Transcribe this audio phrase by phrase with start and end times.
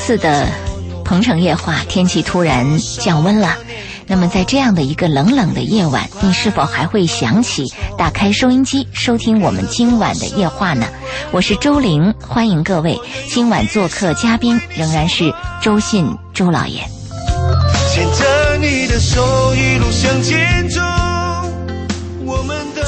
[0.00, 0.48] 四的
[1.04, 3.56] 鹏城夜话，天气突然降温了。
[4.06, 10.86] 那么在这样的一个冷冷的夜晚，你是否还会想起打开收音机收听我们今晚的夜话呢？
[11.30, 12.98] 我是周玲，欢迎各位。
[13.28, 15.32] 今晚做客嘉宾仍然是
[15.62, 16.82] 周信周老爷。
[17.92, 20.69] 牵着你的手一路向前。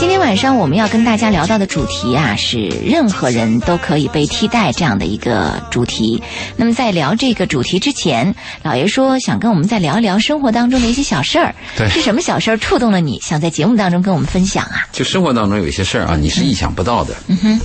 [0.02, 6.20] 今天晚上我们要跟大家聊到的主题啊，是任何人都可以被替代这样的一个主题。
[6.56, 11.54] 那么在聊这个主题之前，老爷说想跟我们再聊一聊生活当中的一些小事儿。
[11.76, 14.88] 对是什么小事儿触动了你，想在节目当中跟我们分享啊？
[14.90, 17.14] 就生活当中有一些事儿啊，你是意想不到的。
[17.28, 17.60] 嗯哼，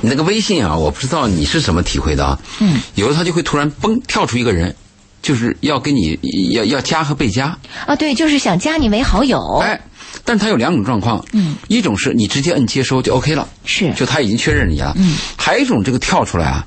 [0.00, 2.38] 你那个微信啊，我不知道你是怎么体会的啊。
[2.60, 4.74] 嗯，有的他就会突然嘣跳出一个人，
[5.20, 6.18] 就是要跟你
[6.52, 7.54] 要要加和被加。
[7.84, 9.58] 啊，对，就是想加你为好友。
[9.62, 9.78] 哎，
[10.24, 11.18] 但是他有两种状况。
[11.18, 14.94] 哦嗯，一种是你直接摁接收就 OK 了，是就他已经确认你了。
[14.96, 16.66] 嗯，还有一种这个跳出来啊，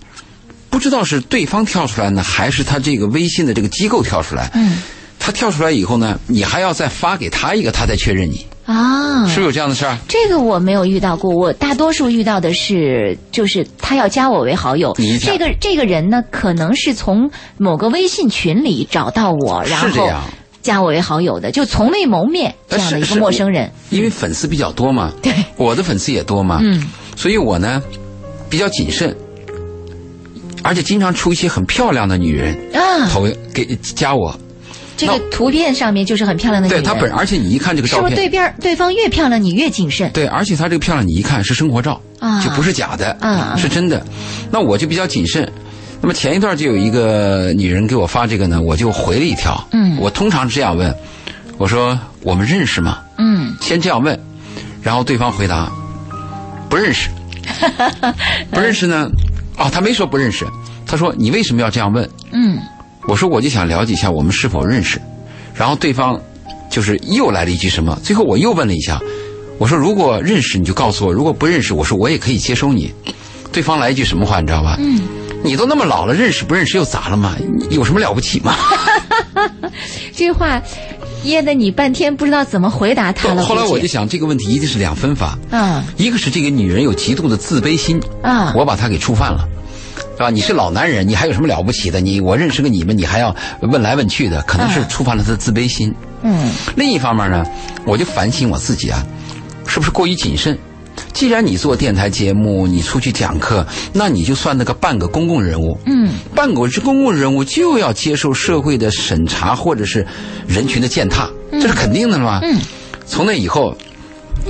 [0.70, 4.50] 不知道是对方跳出来呢，还是他这个微信的这个机构跳出来。
[4.54, 4.82] 嗯，
[5.20, 9.98] 他跳出来以后呢，你还要再发给他一个，他再确认你，啊，是不是有这样的事儿？
[10.08, 20.24] 这个我没有遇到过，我大多数遇到的是，就是他要加我为好友这个这个人呢，可能是从某个微信群里找到我，然后是这样
[20.64, 23.70] 加我为好友的，就从未谋面这样的一个陌生人。
[23.90, 27.84] 因为粉丝比较多嘛，对，我的粉丝也多嘛，嗯，所以我呢
[28.50, 29.16] 比较谨慎，
[30.64, 34.34] 而且经常出一些很漂亮的女人啊，投给加我，
[34.96, 40.10] 这个图片上面就是很漂亮的女人，对她本，而且你一看这个照片是不是对边对方越漂亮，你越谨慎？
[40.14, 44.04] 对，而且她这个漂亮，你一看是生活照，啊就不是假的，啊是真的。
[44.50, 45.52] 那我就比较谨慎。
[46.04, 49.66] 那么前一段就有一个女人给我发这个呢，我就回了一条。
[49.72, 50.94] 嗯我通常是这样问，
[51.58, 53.00] 我说我们认识吗？
[53.18, 54.20] 嗯，先这样问，
[54.82, 55.72] 然后对方回答
[56.70, 57.08] 不认识，
[58.52, 59.10] 不认识呢？
[59.58, 60.46] 哦，他没说不认识，
[60.86, 62.08] 他说你为什么要这样问？
[62.34, 62.60] 嗯，
[63.08, 65.00] 我说我就想了解一下我们是否认识，
[65.56, 66.20] 然后对方
[66.70, 69.00] 就是又来了一句什么，最后我又问了一下，
[69.58, 72.94] 我说如果认识你就告诉我，如果不认识，我说我也可以接收你。
[73.54, 74.76] 对方来一句什么话你知道吧？
[74.80, 75.00] 嗯，
[75.44, 77.36] 你都那么老了，认识不认识又咋了嘛？
[77.70, 78.56] 有什么了不起吗？
[80.16, 80.62] 这话
[81.24, 83.44] 噎得你半天不知道怎么回答他了。
[83.44, 85.38] 后来我就想，这个问题一定是两分法。
[85.52, 89.48] 嗯一个是这个女人有极度的自卑心啊我把她给触犯了，
[90.18, 90.30] 是吧？
[90.30, 92.00] 你是老男人，你还有什么了不起的？
[92.00, 95.94] 你我认识个你们，你还要问来问去的，可能是啊触犯了她的自卑心。
[96.22, 97.44] 嗯另一方面呢，
[97.86, 99.04] 我就反省我自己啊，
[99.68, 100.58] 是不是过于谨慎？
[101.14, 105.78] 既然你做电台节目，你出去讲课，那你就算那个半个公共人物。
[105.86, 110.06] 嗯，半个是公共人物就要接受社会的审查或者是
[110.48, 112.40] 人群的践踏，这是肯定的了嘛。
[112.42, 112.58] 嗯，
[113.06, 113.78] 从那以后，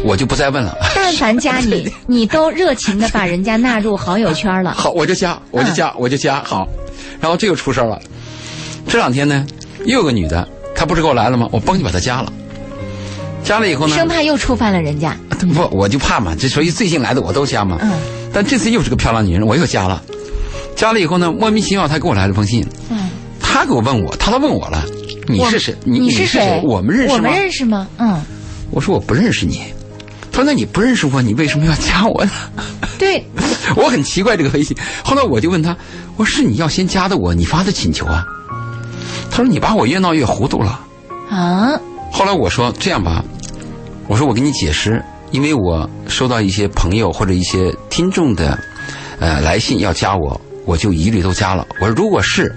[0.06, 0.75] 我就不再问了。
[0.96, 4.72] 但凡加你， 你都热情的把人家纳入好友圈了。
[4.78, 6.41] 好，我就加，我就加，我就加。
[6.44, 6.68] 好，
[7.19, 8.00] 然后这又出事儿了。
[8.88, 9.46] 这两天呢，
[9.85, 11.47] 又有个女的，她不是给我来了吗？
[11.52, 12.31] 我帮你把她加了。
[13.44, 15.18] 加了以后呢，生怕又触犯了人家。
[15.54, 17.78] 不，我就怕嘛，这所以最近来的我都加嘛。
[17.81, 17.92] 嗯。
[18.34, 20.02] 但这次又是个漂亮女人，我又加了。
[20.76, 23.09] 加了以后呢，莫名其妙她给我来了封信，嗯，
[23.40, 24.84] 她给我问我，她都问我了，
[25.28, 25.76] 你是谁？
[25.84, 26.62] 你你是谁？
[26.64, 27.16] 我们认识吗？
[27.16, 27.88] 我们认识吗？
[27.98, 28.22] 嗯，
[28.72, 29.62] 我说我不认识你。
[30.32, 32.32] 她说那你不认识我，你为什么要加我呢？
[32.98, 33.24] 对，
[33.76, 34.76] 我很奇怪这个微信。
[35.03, 35.76] 后来我就问他，
[36.16, 38.26] 我说是你要先加的我，你发的请求啊？
[39.30, 40.80] 他说你把我越闹越糊涂了。
[41.30, 41.79] 啊，
[42.12, 43.23] 后来我说这样吧，
[44.08, 48.58] 我说我给你解释，因为我收到一些朋友或者一些听众的
[49.20, 51.66] 呃来信要加我，我就一律都加了。
[51.79, 52.53] 我说如果是，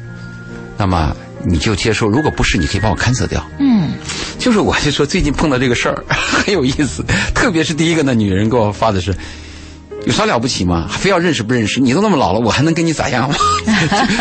[0.76, 1.14] 那么
[1.44, 3.44] 你就接受；如果不是，你可以帮我 cancel 掉。
[3.58, 3.92] 嗯，
[4.38, 7.04] 就是我就说最近碰到这个事儿 很有意思，
[7.34, 9.14] 特别是第一个那女人给我发的是。
[10.04, 10.86] 有啥了不起吗？
[10.88, 11.80] 非要认识不认识？
[11.80, 13.34] 你都那么老了，我还能跟你咋样吗？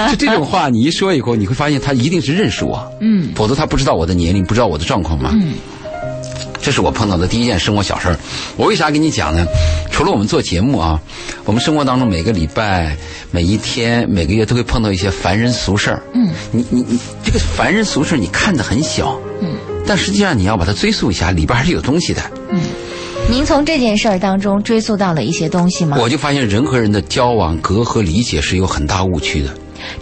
[0.10, 5.30] 就 就这种话，你一说以后，你会发现他一定是认识我，嗯，否则他不知道我的年龄，不知道我的状况嘛。
[5.34, 5.54] 嗯，
[6.66, 8.18] 这是我碰到的第一件生活小事儿。
[8.58, 9.46] 我为啥跟你讲呢？
[9.92, 11.00] 除了我们做节目啊，
[11.44, 12.98] 我们生活当中每个礼拜、
[13.30, 16.02] 每一天、每个月都会碰到一些凡人俗事儿。
[16.16, 22.22] 嗯，你你你，这个凡人俗事儿你看得很小，嗯，但实际上你要把它追溯一下，里边还是有东西的。
[22.50, 22.60] 嗯
[23.30, 25.98] 您从这件事儿当中追溯到了一些东西吗？
[26.00, 29.50] 我就发现人和人的交往、隔阂、理解是有很大误区的。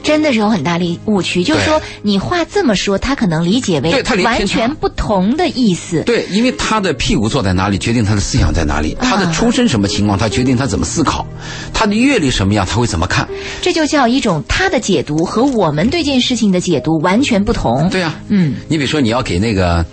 [0.01, 6.03] 真的是有很大的误区，就是说你话这么说，他可能理解为完全不同的意思。
[6.03, 11.25] 对，因为他的屁股坐在哪里，决定他的思想在哪里；他的出身什么情况，他决定他怎么思考；
[11.73, 13.27] 他的阅历什么样，他会怎么看。
[13.61, 17.89] 这就叫一种他的解读和我们对这件事情的解读完全不同。
[17.89, 18.55] 对啊、嗯。
[18.67, 19.85] 你比如说，你要给那个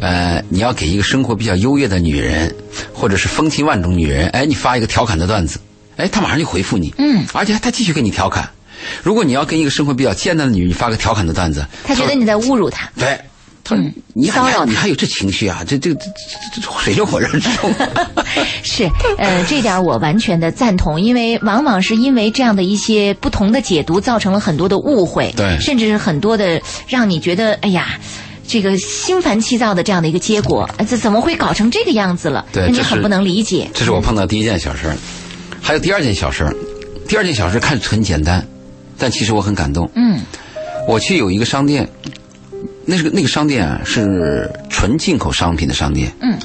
[0.00, 2.54] 呃，你要给一个生活比较优越的女人，
[2.94, 5.58] 或者是风情万种女人，哎，你发一个调侃的段子，
[5.96, 8.48] 哎，她马上就回复你，嗯，而且她继续跟你调侃。
[9.02, 12.90] 如果你要跟一个生活比较艰难的女人，你发个调侃的段子，她觉得你在侮辱她。
[12.98, 13.18] 对，
[13.64, 13.76] 她
[14.14, 15.62] 你还骚扰他你还有这情绪啊？
[15.66, 16.06] 这这这
[16.54, 17.72] 这这水深火热之中。
[18.62, 18.88] 是，
[19.18, 27.98] 呃，这点我完全的赞同，因为往往是因为这样的一些不同的解读，造成了很多的误会，对甚至是很多的让你觉得，哎呀。
[28.50, 32.46] 这个心烦气躁的这样的一个结果，呃这怎么会搞成这个样子了？
[32.50, 33.68] 对你很不能理解。
[33.74, 34.96] 这是我碰到第一件小事儿，
[35.60, 36.56] 还有第二件小事儿。
[37.06, 38.42] 第二件小事看着很简单，
[38.98, 39.88] 但其实我很感动。
[39.94, 40.20] 嗯
[40.86, 41.86] 我去有一个商店，
[42.86, 46.10] 那是个那个商店啊是纯进口商品的商店。
[46.20, 46.38] 嗯，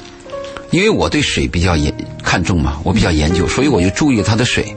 [0.70, 4.76] 因为我对水比较研看重嘛，我比较研究，所以我就注意了它的水。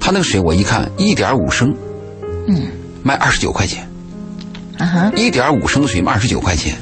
[0.00, 1.74] 它那个水我一看，一点五升，
[2.48, 2.62] 嗯
[3.02, 3.86] 卖二十九块钱。
[4.78, 6.74] 啊哈一点五升的水卖二十九块钱，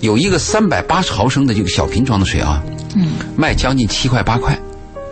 [0.00, 2.62] 有一个三百八十毫升的这个小瓶装的水啊，
[2.96, 4.58] 嗯卖将近七块八块。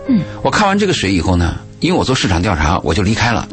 [0.08, 3.46] 嗯，我看完这个水以后呢，因为我做市场调查，我就离开了。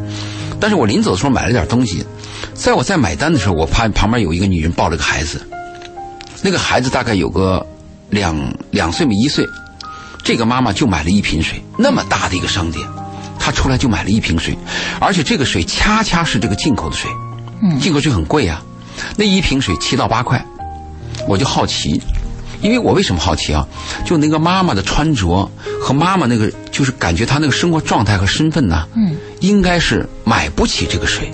[0.63, 2.05] 但是我临走的时候买了点东西，
[2.53, 5.45] 在我在买单的时候，我怕旁边有一个女人抱着个孩子，
[6.41, 7.67] 那个孩子大概有个
[8.09, 8.33] 两
[8.71, 9.45] 两岁没一岁，
[10.23, 12.87] 这个妈妈就买了一瓶水，那么大的一个商店，
[13.37, 14.57] 她出来就买了一瓶水，
[15.01, 17.11] 而且这个水恰恰是这个进口的水，
[17.81, 18.63] 进口水很贵啊，
[19.17, 20.45] 那一瓶水七到八块，
[21.27, 22.01] 我就好奇，
[22.61, 23.67] 因为我为什么好奇啊？
[24.05, 25.51] 就那个妈妈的穿着
[25.81, 31.29] 和妈妈那个，就是感觉她那个生活状态和身份呢，嗯，应该是买不起这个水，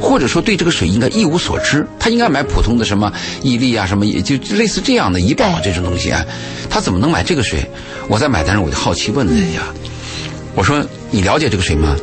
[0.00, 3.12] 或者说对这个水应该一无所知，他应该买普通的什么
[3.42, 6.24] 伊利啊，什么也就就类似这样的怡宝啊这种东西啊，
[6.70, 7.70] 他怎么能买这个水？
[8.08, 9.60] 我在买单时我就好奇问了一下，
[10.54, 11.94] 我说你了解这个水吗？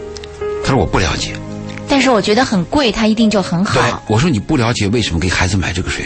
[0.64, 1.34] 他说我不了解。
[1.90, 6.06] 但是我觉得很贵，它一定就很对好。，我说你不了解为什么给孩子买这个水？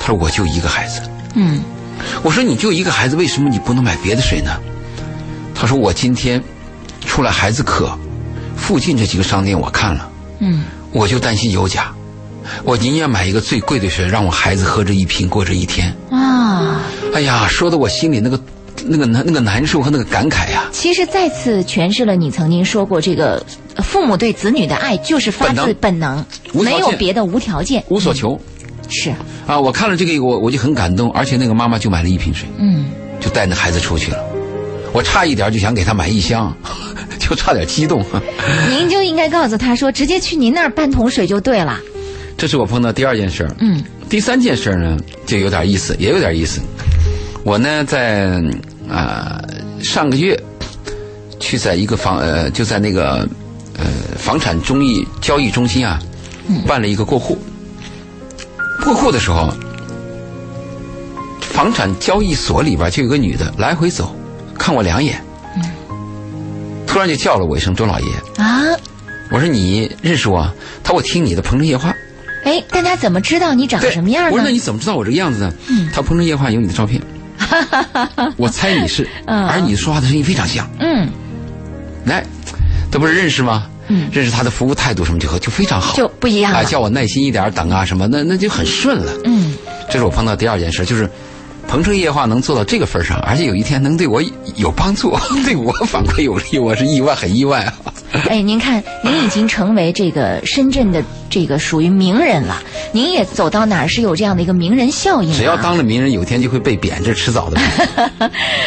[0.00, 1.02] 他说我就一个孩子。
[1.34, 1.62] 嗯
[2.22, 4.58] 我说你就一个孩子，为什么你不能买别的水呢？
[5.54, 6.42] 他说我今天
[7.04, 7.94] 出来孩子渴，
[8.60, 10.08] 附近这几个商店我看了，
[10.38, 11.92] 嗯我就担心有假，
[12.62, 15.92] 我宁愿买一个最贵的水，让我孩子喝这一瓶过这一天。
[16.10, 16.82] 啊，
[17.14, 18.40] 哎呀，说的我心里那个
[18.84, 27.82] 那个难那个难受和那个感慨呀、其实再次诠释了你曾经说过，这个呃父母对子女的爱就是发自本能，没有别的，无条件。
[27.88, 28.38] 无所求
[28.88, 29.10] 是，
[29.46, 29.58] 啊！
[29.58, 32.48] 我看了这个，我我就很感动，而且那个妈妈就买了一瓶水。
[32.58, 32.86] 嗯。
[33.20, 34.18] 就带着孩子出去了。
[34.92, 36.54] 我差一点就想给他买一箱，
[37.18, 38.04] 就差点激动。
[38.68, 41.78] 您就应该告诉他说，直接去您那儿半桶水就对了。
[42.36, 43.54] 这是我碰到第二件事儿。
[43.60, 46.60] 嗯第三件事儿呢，就有点意思，也有点意思。
[47.44, 48.42] 我呢，在
[48.88, 49.40] 啊、
[49.84, 50.36] 上个月
[51.38, 53.28] 去在一个房呃，就在那个
[53.78, 53.84] 呃
[54.18, 56.00] 房产中意交易中心啊，
[56.66, 57.38] 办了一个过户。
[58.82, 59.54] 过户的时候，
[61.40, 64.12] 房产交易所里边就有个女的来回走，
[64.60, 65.18] 看我两眼，
[66.86, 68.06] 突然就叫了我一声周老爷。
[68.36, 68.60] 啊，
[69.30, 70.42] 我说你认识我？
[70.84, 71.88] 他说我听你的《鹏城夜话》。
[72.44, 74.50] 哎，但他怎么知道你长，什么样呢我说那？
[74.50, 75.52] 你怎么知道我这个样子呢？
[75.94, 77.00] 他《鹏城夜话》有你的照片，
[78.36, 80.68] 我猜你是，嗯而你说话的声音非常像。
[80.78, 81.08] 嗯，
[82.04, 82.22] 来，
[82.92, 83.66] 这不是认识吗？
[83.88, 86.64] 嗯认识他的服务态度什么就和就非常好，就不一样啊，了。
[86.66, 89.12] 叫我耐心一点等啊什么，那那就很顺了。
[89.24, 89.54] 嗯，
[89.90, 91.08] 这是我碰到第二件事，就是。
[91.70, 94.20] 鹏城夜话能做到这个份上，而且有一天能对我
[94.56, 97.74] 有帮助， 对我反馈有利，我是意外，很意外啊！
[98.28, 101.00] 哎，您看，您已经成为这个深圳的
[101.30, 102.60] 这个属于名人了，
[102.90, 105.36] 您也走到哪儿是有这样的一个名人效应、啊。
[105.36, 107.60] 只要当了名人，有一天就会被贬，这是迟早的。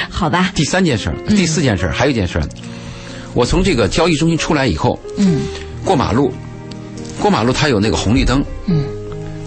[0.09, 2.47] 好吧，第三件事第四件事儿，还有一件事儿，
[3.33, 5.41] 我从这个交易中心出来以后，嗯
[5.83, 6.31] 过马路，
[7.19, 8.85] 过马路它有那个红绿灯，嗯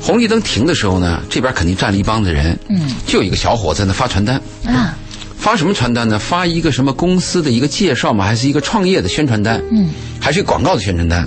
[0.01, 4.97] 红绿灯停的时候呢，这边肯定站了一帮子人，嗯就有一个小伙子在那发传单，啊
[5.39, 6.19] 发什么传单呢？
[6.19, 9.63] 发一个什么公司的一个介绍嘛，还是一个创业的宣传单？
[9.71, 11.27] 嗯还是一个广告的宣传单？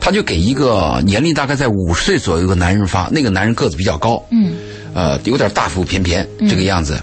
[0.00, 4.52] 他就给一个年龄大概在五十岁左右的男人发，那个男人个子比较高，嗯
[4.92, 7.00] 呃，有点大腹便便这个样子，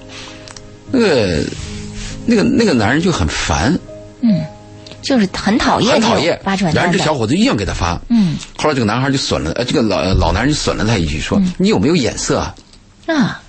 [0.92, 1.44] 那个
[2.26, 3.78] 那个那个男人就很烦，
[4.22, 4.42] 嗯，
[5.02, 7.00] 就是很讨厌很讨厌，发传然后这。
[7.00, 12.56] 小伙子硬要给他发，嗯后来这个男孩就损了，呃，这个老老男人就损了他一句，说：“你有没有眼色啊
[13.08, 13.42] 啊？”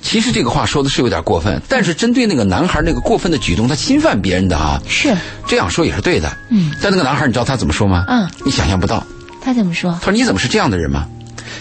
[0.00, 6.36] 其实这个话说的是有点过分，但是针对那个男孩那个过分的举动，他侵犯别人的啊，是，这样说也是对的。
[6.50, 8.04] 嗯，但那个男孩，你知道他怎么说吗？
[8.08, 9.04] 嗯，你想象不到。
[9.42, 9.92] 他怎么说？
[10.00, 11.06] 他说：“你怎么是这样的人吗？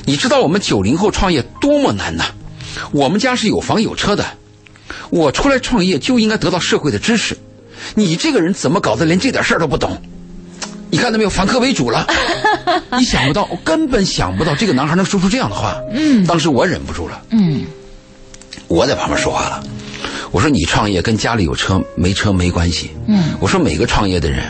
[0.05, 2.25] 你知道我们九零后创业多么难呐？
[2.91, 4.25] 我们家是有房有车的，
[5.09, 7.37] 我出来创业就应该得到社会的支持。
[7.95, 10.01] 你这个人怎么搞得连这点事儿都不懂？
[10.89, 12.07] 你看到没有，反客为主了。
[12.97, 15.75] 你想不到，我根本想不到这个男孩能说出这样的话。
[15.91, 17.65] 嗯当时我忍不住了，嗯
[18.67, 19.63] 我在旁边说话了，
[20.31, 22.91] 我说你创业跟家里有车没车没关系。
[23.07, 24.45] 嗯，我说每个创业的人，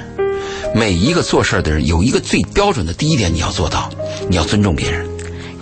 [0.76, 3.90] 每一个做事儿的人，有一个最标准的第一点你要做到，
[4.30, 5.07] 你要尊重别人。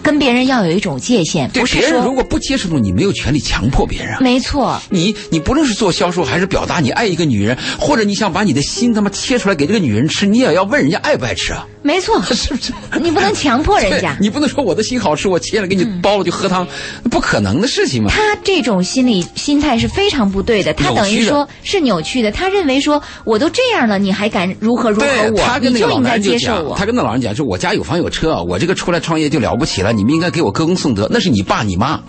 [0.05, 4.21] 跟别人要有一种界限，对不是别人如果不接受你，你没有权利强迫别人。
[4.21, 11.65] 没错，你你不论是做销售还是表达你爱一个女人，或者你想把你的心他妈切出来给这个女人吃，你也要问人家爱不爱吃啊？
[11.81, 12.71] 没错， 是不是？
[13.01, 14.15] 你不能强迫人家。
[14.21, 16.67] 你不能说我的心好吃，我切了给你包了就喝汤，
[17.09, 18.11] 不可能的事情嘛。
[18.11, 22.31] 他这种心理心态是非常不对的，他等于说是扭曲的。
[22.31, 26.85] 他认为说我都这样了，你还敢如何如何我，跟那个老你就应该男人就讲，接受我他。
[26.85, 32.01] 跟那老人讲，说我家有房有车，我这个出来创业就了不起了，你们应该给我歌功颂德，那是你爸你妈。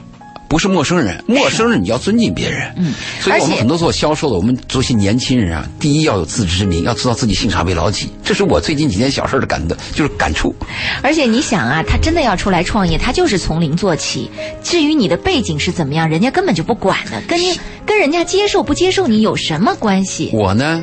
[0.49, 2.73] 不是陌生人，陌生人你要尊敬别人。
[2.77, 8.09] 嗯，所以我们很多做销售的，我们做些年轻人啊，第一要有自知之明，要知道自己姓啥为老几。
[8.23, 10.55] 这是我最近几件小事的感的，就是感触。
[11.03, 14.31] 而且你想啊，他真的要出来创业，他就是从零做起。
[14.63, 20.31] 至于你的背景是怎么样，人家根本就不管的，跟你跟人家接受不接受你有什么关系？
[20.33, 20.81] 我呢，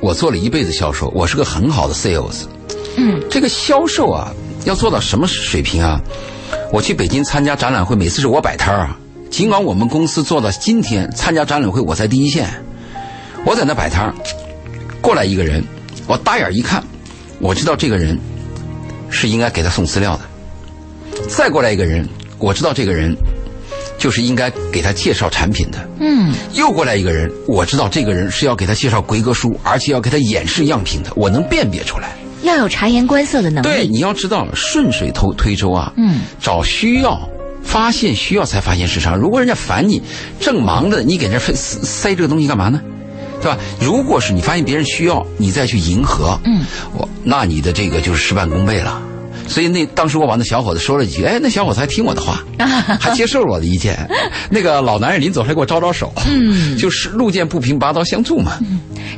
[0.00, 2.44] 我做了一辈子销售，我是个很好的 sales。
[2.96, 4.32] 嗯，这个销售啊，
[4.64, 6.00] 要做到什么水平啊？
[6.72, 8.98] 我去北京参加展览会，每次是我摆摊儿啊。
[9.30, 12.48] 尽管我们公司做到今天，参加展览会我在第一线，
[13.44, 14.14] 我在那摆摊儿，
[15.00, 15.62] 过来一个人，
[16.06, 16.82] 我大眼一看，
[17.40, 18.18] 我知道这个人
[19.10, 20.22] 是应该给他送资料的。
[21.28, 23.16] 再过来一个人，我知道这个人
[23.98, 25.88] 就是应该给他介绍产品的。
[26.00, 32.16] 嗯，又过来一个人，我知道这个人是要给他介绍规格书，而且要给他演示样品的，我能辨别出来。
[32.44, 37.20] 要有察言观色的能力对，你要知道顺水推推舟啊，嗯，找需要，
[37.62, 39.16] 发现需要才发现市场。
[39.16, 40.00] 如果人家烦你，
[40.40, 42.80] 正忙着，你给人家塞塞这个东西干嘛呢？
[43.40, 43.58] 对吧？
[43.80, 49.02] 如果是你发现别人需要，你再去迎合，嗯，我那你的这个就是事半功倍了。
[49.46, 52.42] 所以那当时我把那小伙子说了几句，哎，那小伙子还听我的话，
[52.98, 54.08] 还接受了我的意见。
[54.48, 58.52] 那个老男人临走还给我招招手，嗯，就是路见不平拔刀相助嘛。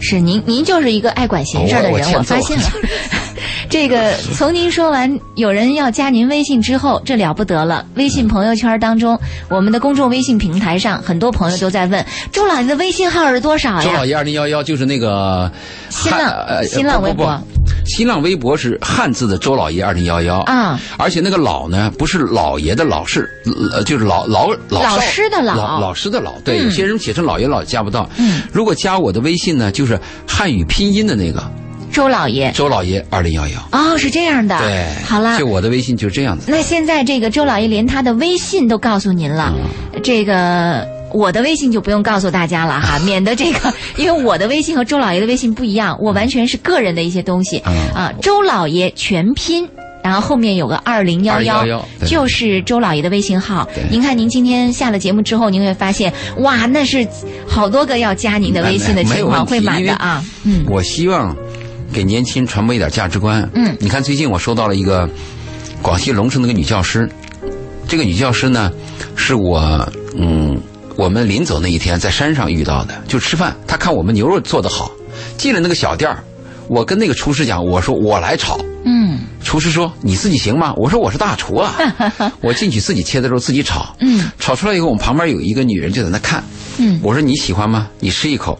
[0.01, 2.65] 是您，您就是一个爱管闲事的人，我发现了。
[3.69, 7.85] 这个 从您说完有人要加您微信之后，这了不得了。
[7.95, 13.83] 微信朋友圈当中，我们的公众微信平台上，很多朋友都在问周老爷的微信号是多少呀？
[13.83, 15.51] 周老爷二零幺幺就是那个
[15.91, 17.27] 新浪呃新浪微博。
[17.27, 20.41] 不不不新浪微博是汉字的周老爷二零幺幺。
[20.41, 23.29] 啊，而且那个老呢不是老爷的老，是
[23.73, 25.55] 呃就是老老老老师的老。
[25.55, 26.65] 老老师的老，对，嗯。
[26.65, 28.09] 有些人写成老爷老加不到。
[28.17, 31.41] 嗯，如果加我的微信呢，就是汉语拼音的那个
[31.97, 33.69] 周老爷周老爷二零幺幺。
[33.73, 34.59] 哦，是这样的。
[34.59, 35.47] 对，好了就。
[35.47, 36.51] 我的微信就是这样子。
[36.51, 39.51] 那现在这个周老爷连他的微信都告诉您了，
[39.95, 48.13] 嗯这个我的微信就不用告诉大家了哈， 免得这个，因为我的微信和周老爷的微信不一样，我完全是个人的一些东西嗯啊。
[48.21, 49.67] 周老爷全拼。
[50.05, 53.83] 然后后面有个二零幺幺2011，就是周老爷的微信号对。
[53.91, 57.05] 您看，您今天下了节目之后，您会发现，哇，那是
[57.45, 60.23] 好多个要加您的微信的情况，会满的啊。
[60.45, 61.35] 嗯我希望
[61.93, 63.49] 给年轻人传播一点价值观。
[63.55, 65.09] 嗯你看最近我收到了一个
[65.83, 67.09] 广西龙城的一个女教师，
[67.89, 68.73] 这个女教师呢，
[69.15, 70.61] 是我嗯
[70.97, 74.91] 我们临走那一天在山上遇到的，就吃饭，她看我们牛肉做得好，
[75.37, 76.23] 进了那个小店儿，
[76.69, 78.59] 我跟那个厨师讲，我说我来炒。
[78.85, 81.75] 嗯厨师说：“你自己行吗？”我说：“我是大厨啊，
[82.41, 83.95] 我进去自己切的时候自己炒。
[84.01, 86.43] 嗯炒出来以后，我们旁边有一个女人就在那看。
[86.79, 87.89] 嗯我说：“你喜欢吗？
[88.01, 88.59] 你吃一口。”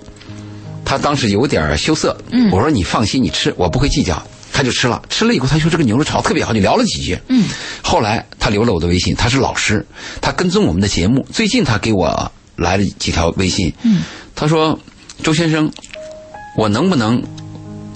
[0.87, 2.17] 她当时有点羞涩。
[2.31, 7.19] 嗯我说：“你放心，你吃，我不会计较。”他就吃了，吃了以后，他说这个牛肉炒得特别好，就聊了几句。
[7.29, 7.47] 嗯，
[7.83, 9.85] 后来他留了我的微信，他是老师，
[10.23, 11.27] 他跟踪我们的节目。
[11.31, 13.71] 最近他给我来了几条微信。
[13.83, 14.03] 嗯，
[14.35, 14.79] 她说
[15.23, 15.71] ：“周先生，
[16.57, 17.23] 我能不能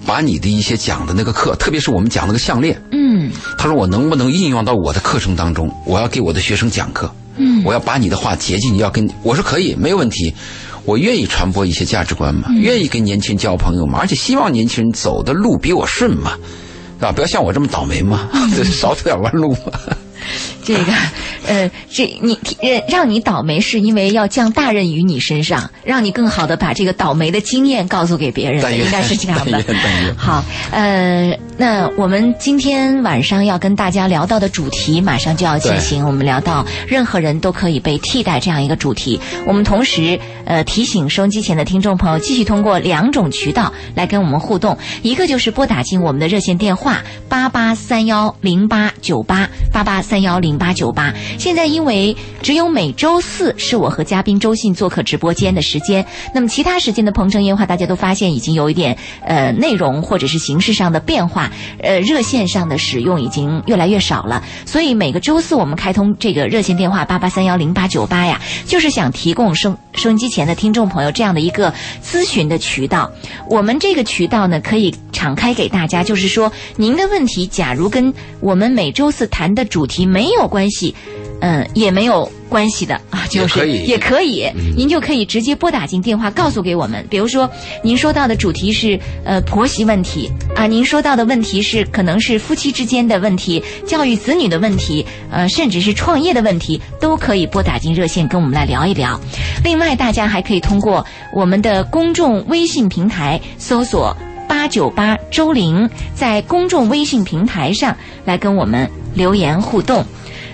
[0.04, 5.74] 把你的一些讲的那个课，特别是我们讲那个项链，嗯他说我能不能应用到我的课程当中？
[5.86, 10.34] 我要给我的学生讲课，嗯我要把你的话接进，要跟我说可以，没有问题。
[10.84, 16.32] 我愿意传播一些价值观嘛，愿意跟年轻人交朋友嘛，而且希望年轻人走的路比我顺嘛，
[16.98, 17.12] 对吧？
[17.12, 19.72] 不要像我这么倒霉嘛，这 少走点弯路嘛。
[20.70, 20.92] 这个，
[21.48, 29.64] 呃，这你呃让你倒霉，是因为要降大任于你身上，让你更好的把这个倒霉的经验告诉给别人应该是这样的。
[30.16, 39.20] 好，呃，那我们今天晚上要跟大家聊到的主题马上就要进行，我们聊到任何人都可以被替代这样一个主题。
[39.44, 46.98] 我们同时呃提醒收音机前的听众朋友，继续通过两种渠道来跟我们互动，一个就是拨打进我们的热线电话
[47.28, 50.59] 八八三幺零八九八八八三幺零。
[50.60, 51.12] 八九八。
[51.38, 61.50] 现在因为只有每周四是我和嘉宾周信做客直播间的时间，那么其他时间的《鹏城夜话》，大家都发现已经有一点呃内容或者是形式上的变化，
[61.82, 64.44] 呃热线上的使用已经越来越少了。
[64.66, 71.72] 所以每个周四我们开通这个热线电话八八三幺零八九八呀，就是想提供收收音机前的听众朋友这样的一个
[72.04, 73.10] 咨询的渠道。
[73.48, 80.94] 我们这个渠道呢，可以敞开给大家，就是说您的问题，假如跟我们每周四谈的主题没有关系，
[81.40, 87.06] 嗯，也没有关系的啊，就是也可以也可以，您就可以直接拨打进电话告诉给我们。
[87.08, 87.48] 比如说，
[87.82, 99.18] 您说到的主题是呃婆媳问题啊，您说到的问题是可能是夫妻之间的问题、教育子女的问题，呃，甚至是创业的问题，都可以拨打进热线跟我们来聊一聊。
[99.64, 104.14] 另外，大家还可以通过我们的公众微信平台搜索。
[104.48, 110.04] 八九八周玲在公众微信平台上来跟我们留言互动，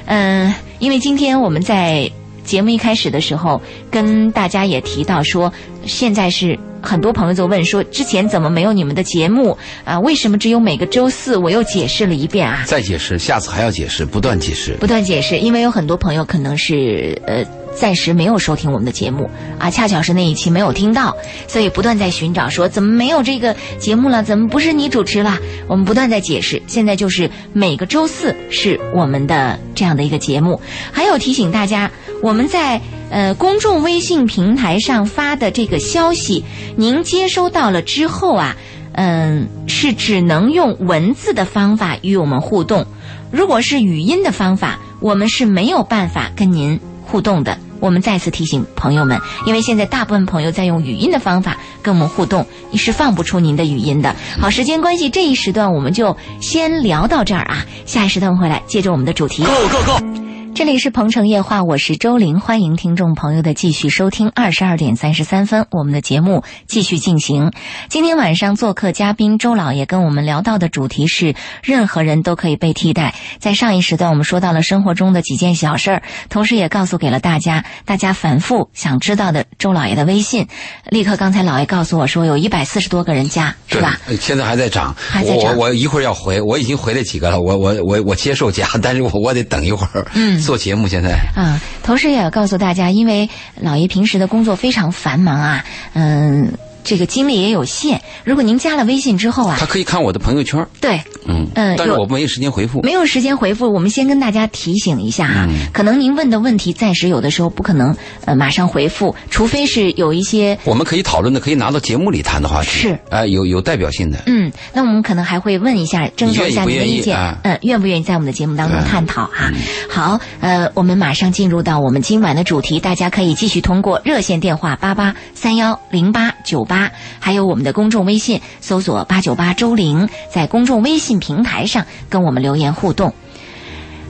[0.07, 2.11] 嗯，因为今天我们在
[2.45, 3.61] 节目一开始的时候
[3.91, 5.53] 跟大家也提到说，
[5.85, 9.99] 现在是很多朋友就问说，之前怎么没有你们的节目啊？
[9.99, 11.37] 为什么只有每个周四？
[11.37, 14.75] 我又解释了一遍啊，再解释，下次还要解释，不断解释。
[14.75, 17.45] 不断解释，因为有很多朋友可能是呃
[17.77, 21.15] 暂时没有收听我们的节目啊，恰巧是那一期没有听到，
[21.47, 25.39] 所以不断在寻找说怎么没有这个节目了，怎么不是你主持了？
[25.69, 31.91] 我们不断在解释，现在就是每个周四是我们的这样的一个节目，还有提醒大家，
[32.23, 32.81] 我们在。
[33.09, 38.57] 呃，公众微信平台上发的这个消息，您接收到了之后啊，
[38.95, 42.85] 嗯，是只能用文字的方法与我们互动。
[43.31, 47.57] 如果是语音的方法，我们是没有办法跟您互动的。
[47.81, 54.15] 我们再次提醒朋友们，因为现在大部分朋友在用语音的方法跟我们互动，你是放不出您的语音的。
[54.41, 59.43] 好，时间关系，这一时段我们就先聊到这儿啊，下一时段回来接着我们的主题。
[59.45, 60.36] Go go go！
[60.57, 64.33] 这里是鹏城夜话，我是周玲，欢迎听众朋友的继续收听。
[64.35, 67.53] 二十二点三十三分，我们的节目继续进行。
[67.91, 73.15] 今天晚上做客嘉宾周老爷跟我们聊到的主题是任何人都可以被替代。
[73.39, 80.49] 在上一时段，我们说到了生活中的几件小事儿，同时也告诉给了大家大家反复想知道的周老爷的微信。
[80.89, 84.01] 立刻，刚才老爷告诉我说有一百四十多个人加，是吧？
[84.19, 90.11] 现在还在涨，还在涨我我一会儿要回，我已经回了几个了，我我我我接受加，但是我我得等一会儿。
[90.15, 91.19] 嗯做节目现在。
[91.35, 93.29] 啊，同时也要告诉大家，因为
[93.61, 96.53] 老爷平时的工作非常繁忙啊，嗯，
[96.87, 98.01] 这个精力也有限。
[98.25, 102.81] 如果您加了微信之后啊他，可以看我的朋友圈，对，嗯嗯但是我没有时间回复。
[102.83, 107.95] 没有时间回复，我们先跟大家提醒一下啊，嗯可能您问的问题暂时有的时候不可能
[108.25, 114.23] 呃马上回复，除非是有一些我们可以讨论的，可以拿到节目里谈的话题，是哎、有有代表性的。
[114.27, 119.53] 嗯，那我们可能还会问一下，征求一下您的意见，愿意啊嗯，愿不愿意在我们的节目当中嗯探讨啊？
[119.89, 133.15] 好，呃，我们马上进入到我们今晚的主题，大家可以继续通过热线电话八八三幺零八九八，八还有我们的公众微信搜索八九八周玲，在公众微信平台上跟我们留言互动。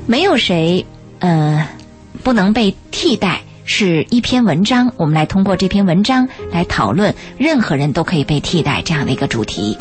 [0.06, 0.84] 没有谁，
[1.20, 1.68] 呃，
[2.22, 3.42] 不能被替代。
[3.68, 9.76] 是一篇文章，我们来通过这篇文章来讨论任何人都可以被替代这样的一个主题。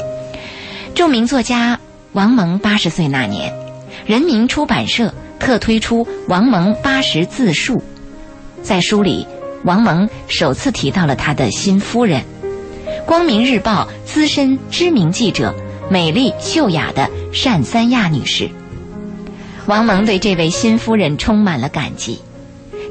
[0.96, 1.80] 著名作家
[2.14, 3.54] 王蒙八十岁那年，
[4.08, 7.80] 人民出版社特推出王蒙八十自述，
[8.64, 9.28] 在书里，
[9.66, 12.24] 王蒙首次提到了他的新夫人，
[13.06, 15.54] 光明日报资深知名记者、
[15.92, 17.08] 美丽秀雅的
[17.44, 18.50] 单三亚女士。
[19.68, 22.20] 王蒙对这位新夫人充满了感激。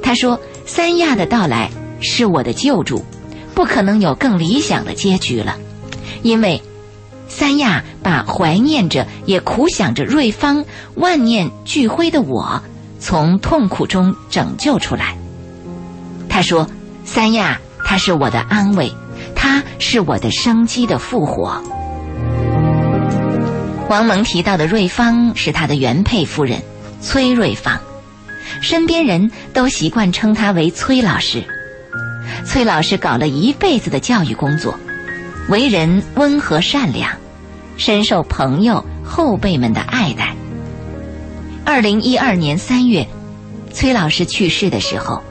[0.02, 1.68] 他说：“三亚的到来
[2.00, 3.04] 是我的救主，
[3.54, 5.56] 不可能有更理想的结局了，
[6.22, 6.62] 因为
[7.26, 12.62] 三亚把怀念着也苦想着瑞芳万念俱灰的我，
[13.00, 15.16] 从痛苦中拯救出来。”
[16.30, 16.68] 他说
[17.04, 18.92] ：“三亚，它是我的安慰，
[19.54, 21.62] 它是我的生机的复活。”
[23.88, 26.60] 王蒙提到的瑞芳是他的原配夫人
[27.00, 27.78] 崔瑞芳。
[28.60, 31.44] 身边人都习惯称他为崔老师。
[32.44, 34.74] 崔老师搞了一辈子的教育工作，
[35.48, 37.10] 为人温和善良，
[37.76, 40.34] 深受朋友后辈们的爱戴。
[41.64, 43.06] 二零一二年三月，
[43.72, 45.22] 崔老师去世的时候，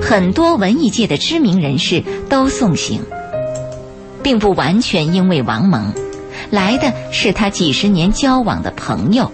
[0.00, 3.02] 很多文艺界的知名人士都送行，
[4.22, 5.92] 并不完全因为王蒙，
[6.50, 9.30] 来的是他几十年交往的朋友，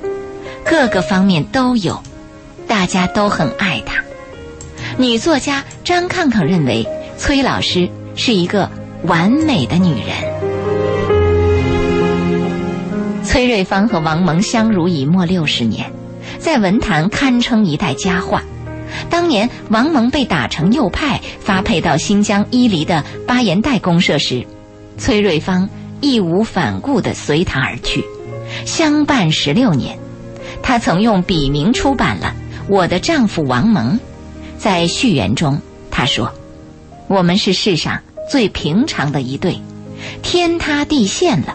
[0.65, 2.03] 各个方面都有。
[2.67, 4.03] 大家都很爱她。
[4.97, 6.87] 女作家张抗抗认为，
[7.19, 8.71] 崔老师是一个
[9.05, 10.09] 完美的女人。
[13.23, 15.93] 崔瑞芳和王蒙相濡以沫六十年，
[16.39, 18.43] 在文坛堪称一代佳话。
[19.11, 24.47] 当年王蒙被打成右派，发配到新疆伊犁的巴彦岱公社时，
[24.97, 25.69] 崔瑞芳
[26.01, 28.05] 义无反顾地随他而去，
[28.65, 29.99] 相伴十六年。
[30.63, 32.35] 他曾用笔名出版了
[32.69, 33.97] 《我的丈夫王蒙》。
[34.57, 36.33] 在序言中，他说
[37.07, 39.61] ：“我们是世上最平常的一对，
[40.23, 41.55] 天塌地陷了，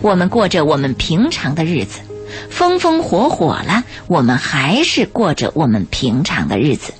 [0.00, 2.00] 我们过着我们平常的日子；
[2.48, 6.94] 风风火火了，我们还是过着我们平常的日子。”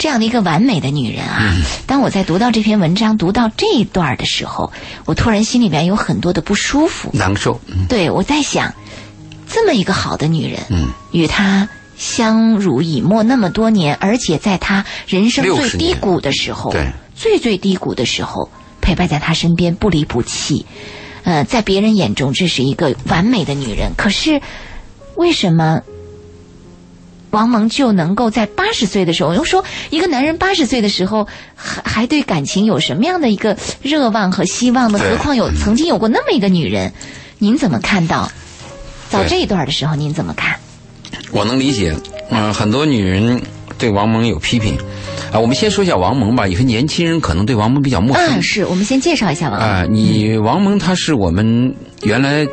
[0.00, 1.54] 这样的一个完美的女人啊！
[1.86, 4.72] 当我在读到这篇文章、读到这一段的时候，
[5.04, 7.60] 我突然心里面有很多的不舒服、难受。
[7.86, 8.74] 对，我在想，
[9.46, 18.48] 这么一个好的女人，嗯，与她相濡以沫那么多年，而且在她人生最低谷的时候，对，最最低谷的时候，
[18.80, 20.64] 陪伴在她身边，不离不弃。
[21.24, 23.92] 呃，在别人眼中，这是一个完美的女人。
[23.98, 24.40] 可是，
[25.16, 25.82] 为什么？
[27.30, 34.98] 王蒙就能够在八十岁的时候，又说一个男人八十岁的时候还还对感情有什么样的一个热望和希望呢？
[34.98, 36.92] 何况有曾经有过那么一个女人，
[37.38, 38.30] 您怎么看到？
[39.10, 40.56] 到这一段的时候，您怎么看？
[41.32, 41.94] 我能理解，
[42.30, 43.40] 嗯，很多女人
[43.76, 44.76] 对王蒙有批评，
[45.32, 46.46] 啊，我们先说一下王蒙吧。
[46.46, 48.38] 有些年轻人可能对王蒙比较陌生。
[48.38, 49.68] 嗯，是我们先介绍一下王蒙。
[49.68, 52.46] 啊，你王蒙他是我们原来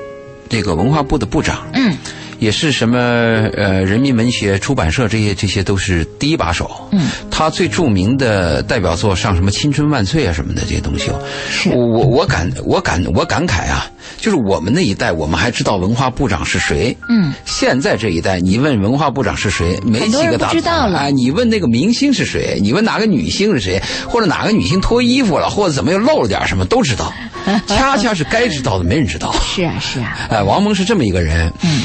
[0.49, 1.65] 这个文化部的部长。
[1.73, 1.95] 嗯。
[2.39, 6.69] 也是什么呃，人民文学出版社这些这些都是第一把手。
[6.91, 11.11] 嗯，他最著名的代表作上什么《青春万岁》啊什么的这些东西。
[11.49, 11.69] 是。
[11.69, 16.95] 我我我感我感我感慨啊，就是我们那一代，我们还知道文化部长是谁。
[17.09, 17.33] 嗯。
[17.45, 20.51] 现在这一代，你问文化部长是谁，没几个大。
[20.51, 20.99] 知道了。
[20.99, 27.13] 哎，你问那个明星是谁，你问哪个女星是谁，或者哪个女星脱衣服了，或者怎么又露了点什么，都知道。
[27.65, 29.33] 恰恰是该知道的，没人知道。
[29.41, 30.27] 是啊，是啊。
[30.29, 31.51] 哎，王蒙是这么一个人。
[31.63, 31.83] 嗯。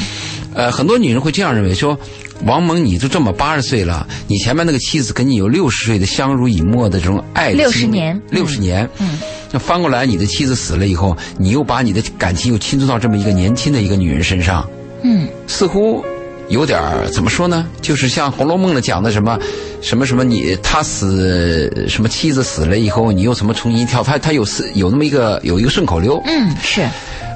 [0.55, 1.97] 呃，很多女人会这样认为，说
[2.45, 9.17] 王蒙你都这么八十岁了，你前面那个妻子跟你有六十岁的相濡以沫的这种爱六十年，六十年，嗯，
[9.51, 14.67] 那翻过来，你的妻子死了以后，你又把你的感情又倾注到这么一个年轻的一个女人身上，
[15.01, 16.03] 嗯，似乎
[16.49, 16.79] 有点
[17.11, 17.65] 怎么说呢？
[17.81, 19.39] 就是像《红楼梦》的讲的什么，
[19.81, 24.03] 什么什么你他死什么妻子死了以后，你又什么重新跳？
[24.03, 26.87] 他他有是有那么一个有一个顺口溜，嗯，是，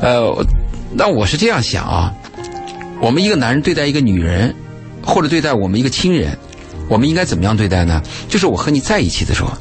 [0.02, 0.32] 呃，
[0.94, 2.14] 那我是这样想啊。
[3.02, 4.54] 我们一个男人对待一个女人，
[5.04, 6.38] 或者对待我们一个亲人，
[6.90, 8.02] 我们应该怎么样对待呢？
[8.28, 9.52] 就是我和你在一起的时候，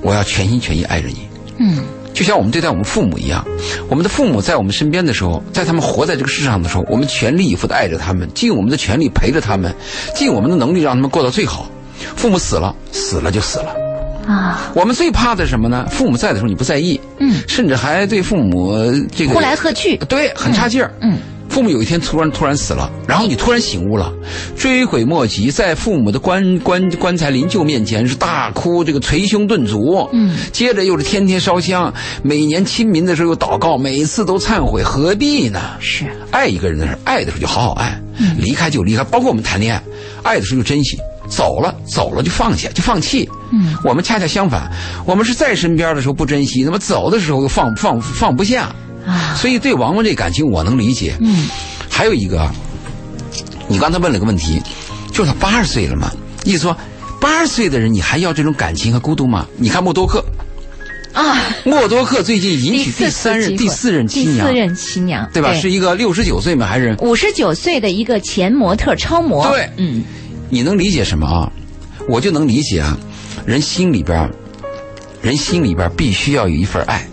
[0.00, 1.28] 我要全心全意爱着你。
[1.58, 3.44] 嗯，就像我们对待我们父母一样，
[3.88, 9.74] 我们的父母在我们身边的时候，在他们活在这个世上的时候，我们全力以赴的爱着他们，尽我们的全力陪着他们，
[10.14, 11.70] 尽我们的能力让他们过到最好。
[12.16, 13.74] 父母死了，死了就死了。
[14.26, 15.86] 啊，我们最怕的是什么呢？
[15.90, 18.74] 父母在的时候你不在意，嗯，甚至还对父母
[19.14, 21.18] 这个呼来喝去，对，很差劲儿，嗯。
[21.58, 24.12] 父母有一天突然突然死了，然后你突然醒悟了，
[24.56, 31.92] 追悔莫及，在父母的棺棺棺材灵柩面前是大哭，这个捶胸顿足，嗯，接着又是天天烧香，
[32.22, 35.60] 每年清明的时候又祷告，每次都忏悔，何必呢？
[35.80, 36.04] 是。
[36.30, 38.00] 爱一个人的时候，爱的时候就好好爱，
[38.38, 39.82] 离开就离开，包括我们谈恋爱，
[40.22, 40.96] 爱的时候就珍惜，
[41.28, 44.70] 走了走了就放下就放弃，嗯，我们恰恰相反，
[45.04, 48.72] 我们是在身边的时候不珍惜，那么走的时候又放放放不下。
[49.08, 51.16] 啊，所以对王蒙这感情我能理解。
[51.20, 51.48] 嗯，
[51.88, 52.50] 还有一个，
[53.66, 54.60] 你刚才问了个问题，
[55.10, 56.12] 就是他八十岁了嘛？
[56.44, 56.76] 意思说，
[57.20, 59.46] 八十岁的人你还要这种感情和孤独吗？
[59.56, 60.24] 你看默多克
[61.14, 65.54] 啊，默多克最近迎娶第三任、第四任亲娘，第四任亲娘对吧？
[65.54, 66.66] 是一个六十九岁吗？
[66.66, 69.48] 还是五十九岁的一个前模特超模？
[69.50, 70.04] 对，嗯，
[70.50, 71.50] 你能理解什么啊？
[72.08, 72.96] 我就能理解啊，
[73.44, 74.30] 人心里边，
[75.20, 77.06] 人心里边必须要有一份爱。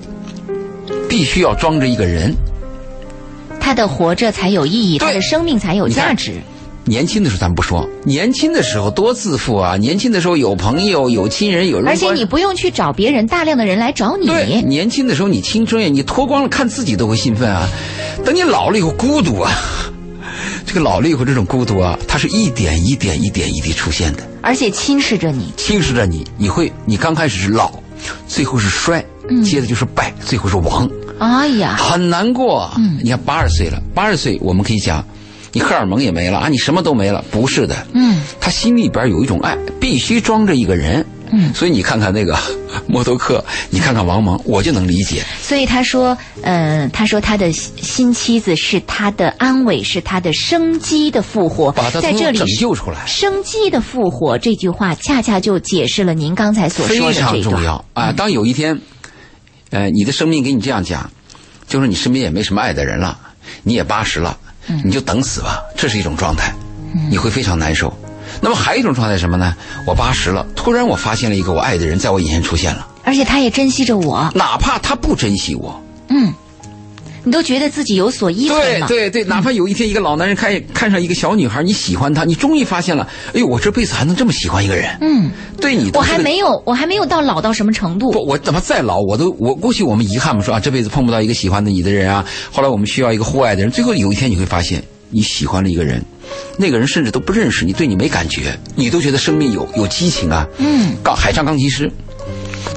[1.10, 2.36] 必须要装着一个人，
[3.60, 6.34] 他的活着才有意义，他的生命才有价值。
[6.88, 9.76] 年轻的时候咱不说，年轻的时候多自负啊！
[9.76, 14.28] 年轻的时候有朋友、有亲人、有人，而且你不用去找别人，大量的人来找你。
[14.28, 17.68] 对，年轻的时候你青春呀，你脱光了看自己都会兴奋啊。
[18.24, 19.52] 等你老了以后孤独啊，
[20.68, 26.24] 这个老了以后这种孤独啊，它是一点一点、一点一滴出现的，而且侵蚀着你，侵蚀着你。
[26.38, 27.72] 你会，你刚开始是老，
[28.28, 29.04] 最后是衰，
[29.44, 30.90] 接着就是败，最后是亡。
[31.20, 32.70] 哎呀，很难过。
[32.78, 35.06] 嗯，你看八十岁了，八十岁我们可以讲，
[35.54, 37.24] 你荷尔蒙也没了啊，你什么都没了。
[37.32, 41.06] 不是的，嗯，他心里边有一种爱，必须装着一个人。
[41.32, 42.38] 嗯，所以你看看那个
[42.86, 45.24] 默多克，你看看王蒙，我就能理解。
[45.42, 53.00] 所以他说，嗯，他说他的新妻子是他的安慰，是他的生机的复活，把他在这里拯救出来。
[53.08, 58.14] 生机的复活这句话，恰恰就解释了您刚才所说的非常重要啊！
[58.16, 58.80] 当有一天，
[59.76, 61.12] 呃，你的生命给你这样讲，
[61.68, 63.20] 就是你身边也没什么爱的人了，
[63.62, 64.38] 你也八十了，
[64.86, 66.54] 你就等死吧，这是一种状态。
[67.10, 67.94] 你会非常难受。
[68.40, 69.54] 那么还有一种状态是什么呢？
[69.86, 76.34] 我八十了，突然我发现了一个我爱的人在我眼前出现了，而且他也珍惜着我，哪怕他不珍惜我，嗯，
[77.26, 78.88] 你都觉得自己有所依存了。
[78.88, 84.96] 对对对，哪怕有一天一个老男人看看上一个小女孩，你喜欢她，你终于发现了，哎呦，我这辈子还能这么喜欢一个人。
[85.02, 88.12] 嗯，对你都我还没有，我还没有到老到什么程度。
[88.12, 92.24] 不，我怎么再老，我都我过去我们遗憾嘛，说啊这辈子碰不到一个喜欢的你的人啊。
[92.52, 96.04] 后来我们需要一个互爱的人，最后有一天你会发现，你喜欢了一个人，
[96.58, 100.46] 那个人甚至都不认识你，对你没感觉，你都觉得生命有有激情啊。
[100.60, 101.92] 嗯，钢海上钢琴师，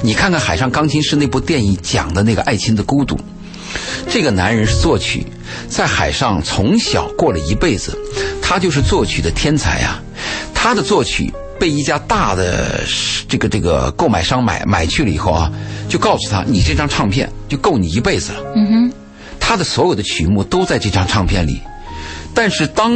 [0.01, 3.15] 你看看《海上钢琴师》那部电影讲的那个爱情的孤独。
[4.09, 5.25] 这个男人是作曲，
[5.67, 7.97] 在海上从小过了一辈子，
[8.41, 10.01] 他就是作曲的天才啊。
[10.53, 12.81] 他的作曲被一家大的
[13.27, 15.51] 这个这个购买商买买去了以后啊，
[15.87, 18.39] 就告诉他，你这张唱片就够你一辈子了。
[18.55, 18.93] 嗯哼，
[19.39, 21.61] 他的所有的曲目都在这张唱片里。
[22.33, 22.91] 但是当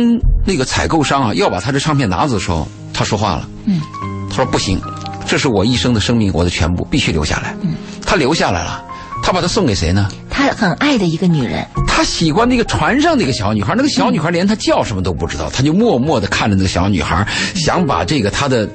[0.45, 3.49] 那个采购商啊要把他的唱片拿走的时候，他说话了。
[3.65, 3.81] 嗯，
[4.29, 4.79] 他说不行，
[5.25, 7.55] 这是我一生的生命，我的全部，必须留下来。
[7.61, 7.73] 嗯，
[8.05, 8.83] 他留下来了，
[9.23, 10.07] 他把它送给谁呢？
[10.29, 11.65] 他很爱的一个女人。
[11.87, 18.69] 他喜欢那个船上那个小女孩，那个小女孩连他叫什么都不知道，他就默默的看着那个小女孩，想把这个他的。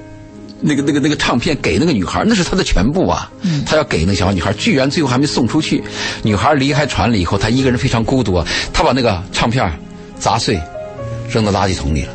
[0.60, 3.30] 那个、那个、那个唱片给那个女孩，那是他的全部啊！
[3.64, 5.80] 他要给那个小女孩，居然最后还没送出去。
[6.24, 8.44] 女孩离开船了以后，他一个人非常孤独啊。
[8.72, 9.72] 他把那个唱片
[10.18, 10.60] 砸碎，
[11.30, 12.12] 扔到垃圾桶里了。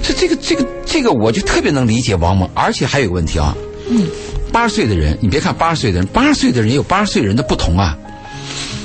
[0.00, 2.48] 这、这个、这个、这个，我就特别能理解王蒙。
[2.54, 3.52] 而且还有个问题啊，
[3.90, 4.06] 嗯，
[4.52, 7.96] 八十岁的人，你别看八十岁的人，八十岁的人也有八十岁人的不同啊。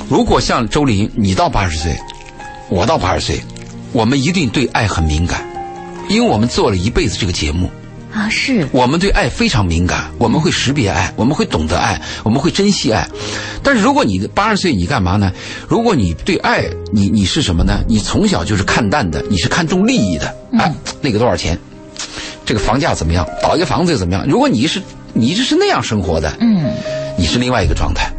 [0.10, 1.98] 如果像周林，你到八十岁，
[2.70, 3.42] 我到八十岁，
[3.92, 5.46] 我们一定对爱很敏感，
[6.10, 7.70] 因为我们做了一辈子这个节目。
[8.14, 13.08] 啊，是我们对爱非常敏感，我们会识别爱，我们会懂得爱，我们会珍惜爱。
[13.64, 15.32] 但是如果你八十岁，你干嘛呢？
[15.68, 17.84] 如果你对爱，你你是什么呢？
[17.88, 20.36] 你从小就是看淡的，你是看重利益的。
[20.60, 21.58] 哎，那个多少钱？
[22.46, 23.28] 这个房价怎么样？
[23.42, 24.26] 倒一个房子又怎么样？
[24.28, 24.82] 如果你是
[25.14, 26.72] 你一直是那样生活的，嗯，
[27.18, 28.12] 你是另外一个状态。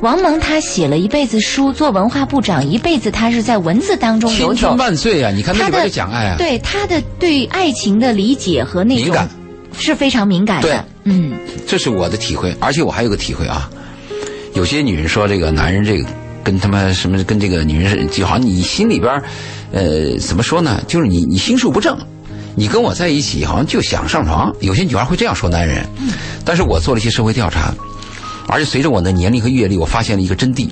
[0.00, 4.74] 王蒙他写了一辈子书，做文化部长，一辈子他是在文字当中游走。
[4.76, 5.30] 万岁啊！
[5.30, 6.36] 你看那里边就讲爱啊。
[6.38, 9.28] 对他的对爱情的理解和那种敏感
[9.76, 10.68] 是非常敏感的。
[10.68, 11.32] 对嗯
[11.66, 13.68] 这是我的体会，而且我还有个体会啊，
[14.54, 16.06] 有些女人说这个男人这个
[16.44, 19.20] 跟他妈什么跟这个女人是，就好像你心里边，
[19.72, 20.80] 呃，怎么说呢？
[20.86, 21.98] 就是你你心术不正，
[22.54, 24.54] 你跟我在一起好像就想上床。
[24.60, 25.86] 有些女孩会这样说男人，
[26.44, 27.74] 但是我做了一些社会调查，
[28.46, 30.70] 而且随着我的年龄和阅历，我发现了一个真谛：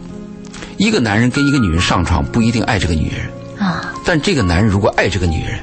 [0.76, 3.92] 一个男人跟一个女人上床不一定爱这个女人，啊。
[4.04, 5.58] 但这个男人如果爱这个女人，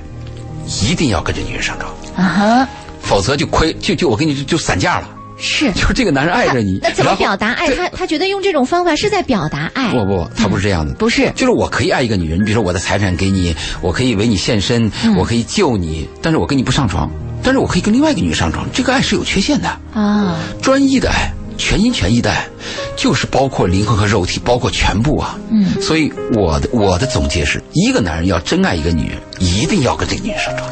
[0.82, 2.68] 一定要跟这女人上床，啊哈，
[3.02, 5.10] 否则就亏就就我跟你就就散架了。
[5.38, 5.72] 是。
[5.78, 7.68] 就是这个男人爱着你，那怎么表达爱？
[7.76, 9.92] 他他觉得用这种方法是在表达爱。
[9.92, 10.94] 不不，他不是这样的。
[10.96, 17.10] 不是就是我可以爱一个女人，你比如说我的财产给你，我可以为你献身，嗯我可以救你，但是我跟你不上床，
[17.44, 19.70] 但是我可以跟另外一个女人上床，这个爱是有缺陷的。
[19.94, 22.48] 啊，专一的爱，全心全意的爱，
[22.96, 25.38] 就是包括灵魂和肉体，包括全部啊。
[25.50, 30.68] 嗯，所以我的我的总结是，一个男人要真爱一个女人，一定要跟这个女人上床。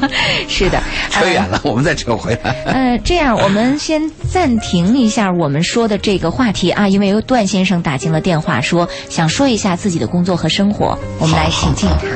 [0.48, 2.50] 是的， 扯远了，我们再扯回来。
[2.64, 12.06] 呃，这样我们先暂停一下我们说的这个话题啊，因为有段先生打进了电话，说想说一下自己的工作和生活，我们来请进他。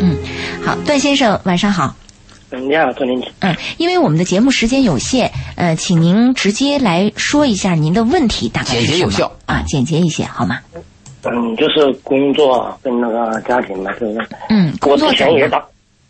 [0.00, 0.16] 嗯，
[0.64, 1.94] 好，段先生晚上好。
[2.50, 3.20] 嗯，你好，托林。
[3.20, 3.28] 姐。
[3.40, 9.30] 嗯，因为我们的节目时间有限，呃，请您直接来说一下您的问题大概是有效。
[9.46, 10.60] 啊，简洁一些好吗？
[11.24, 15.06] 嗯，就是工作啊跟那个家庭嘛，就是嗯，我之？
[15.14, 15.62] 前也打，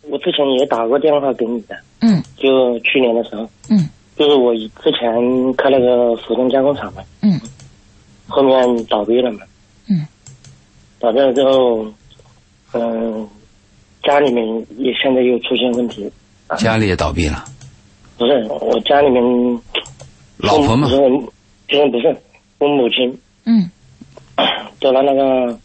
[0.03, 2.21] 我之前也打过电话给你的，嗯。
[2.37, 3.89] 就去年的时候，嗯。
[4.15, 7.39] 就是我之前开了个服装加工厂嘛，嗯。
[8.27, 9.39] 后面倒闭了嘛，
[9.89, 10.05] 嗯，
[10.99, 11.85] 倒闭了之后，
[12.73, 13.27] 嗯，
[14.03, 14.45] 家里面
[14.77, 16.09] 也现在又出现问题，
[16.57, 17.43] 家里也倒闭了，
[18.17, 19.21] 不是我家里面
[20.37, 20.99] 老婆嘛不，是
[21.67, 22.15] 就是不是
[22.57, 23.69] 我母亲嗯
[24.79, 25.59] 得了那个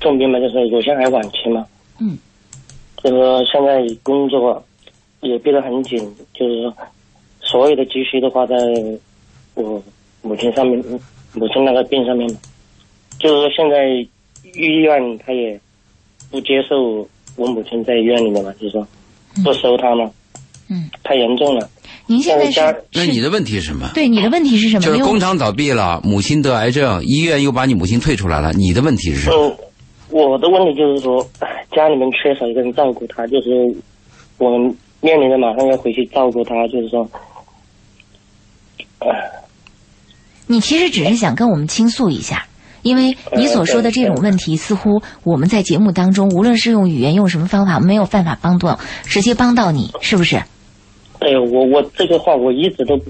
[0.00, 1.64] 重病嘛，就是乳腺癌晚期嘛。
[2.00, 2.18] 嗯。
[3.02, 4.64] 就是说现在工作
[5.20, 5.98] 也逼得很紧，
[6.34, 6.76] 就是说
[7.40, 8.56] 所有的积蓄都花在
[9.54, 9.82] 我
[10.22, 10.78] 母亲上面，
[11.34, 12.38] 母亲那个病上面嘛。
[13.18, 13.88] 就是说现在
[14.54, 15.60] 医院他也
[16.30, 17.06] 不接受
[17.36, 18.86] 我母亲在医院里面嘛，就是说
[19.44, 20.10] 不收他吗，
[20.68, 21.68] 嗯，太严重了。
[22.06, 22.60] 您现在是
[22.92, 23.90] 那你的问题是什么？
[23.94, 24.82] 对你的问题是什么？
[24.82, 29.36] 就是工厂倒闭了，母亲得癌症，医院又把你母亲退出来了，你的问题是什么？
[29.36, 29.56] 嗯，
[30.10, 31.26] 我的问题就是说，
[31.74, 33.48] 家里面缺少一个人照顾他，就是
[34.38, 37.08] 我们面临着马上要回去照顾他，就是说，
[38.98, 39.08] 唉
[40.48, 42.46] 你其实只是想跟我们倾诉一下，
[42.82, 50.36] 因为你所说的这种问题，似乎我们在节目当中，无论是用语言用什么方法，没有办法帮到直接帮到你，是不是？
[51.20, 53.04] 哎呦，我我这个话我一直都不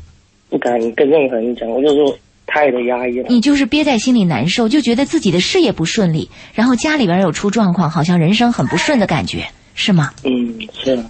[0.50, 3.26] 不敢跟任何人讲，我就说太的压抑了。
[3.28, 10.12] 你就是憋在心里难受，就觉得自己的事业不顺利，然后家里边有出状况，好像人生很不顺的感觉，是吗？
[10.24, 10.54] 嗯，
[10.85, 11.04] 是的。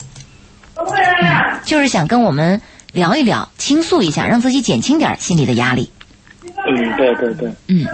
[1.64, 2.60] 就是想跟我们
[2.92, 5.90] 聊一聊，倾诉一下，让自己减轻点心里的压力。
[6.68, 7.52] 嗯，对对对。
[7.68, 7.86] 嗯，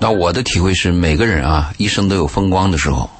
[0.00, 3.10] 那我的体会是，每个人啊，一生都有风光的时候，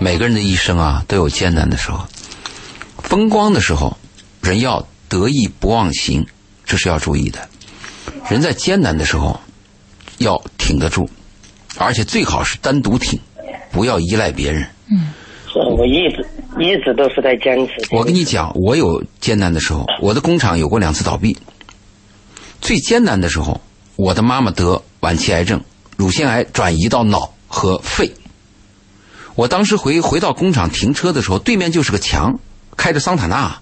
[0.00, 2.06] 每个人的一生啊，都有艰难的时候。
[2.98, 3.96] 风光的时候，
[4.40, 6.26] 人要得意不忘形，
[6.64, 7.38] 这是要注意的。
[8.30, 9.38] 人在艰难的时候，
[10.18, 11.08] 要挺得住，
[11.76, 13.20] 而且最好是单独挺，
[13.70, 14.66] 不要依赖别人。
[15.52, 16.26] 是我一直
[16.58, 17.74] 一直都是在坚持。
[17.90, 21.36] 我跟你讲，我有艰难的时候，我的工厂有过两次倒闭。
[22.62, 23.60] 最艰难的时候，
[24.02, 25.62] 我的妈妈得晚期癌症，
[25.96, 28.12] 乳腺癌转移到脑和肺。
[29.36, 32.40] 我当时回回到工厂停车的时候，对面就是个墙，
[32.76, 33.60] 开着桑塔纳，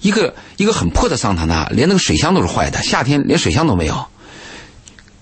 [0.00, 4.04] 一个一个很破的桑塔纳，连那个水箱都是坏的，夏天连水箱都没有。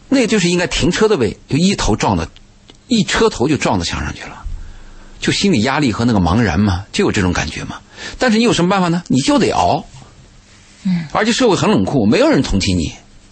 [0.08, 2.26] 那就是应该停车的位，就一头撞到，
[2.88, 4.42] 一车头就撞到墙上去了。
[5.20, 7.76] 就心理压力和那个茫然嘛，就有这种感觉嘛。
[8.18, 9.02] 但是你有什么办法呢？
[9.08, 9.84] 你就得熬。
[10.84, 11.04] 嗯。
[11.12, 12.90] 而且社会很冷酷，没有人同情你，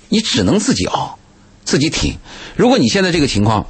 [0.09, 1.19] 你只能自己熬，
[1.65, 2.17] 自己挺。
[2.57, 3.67] 如果你现在这个情况，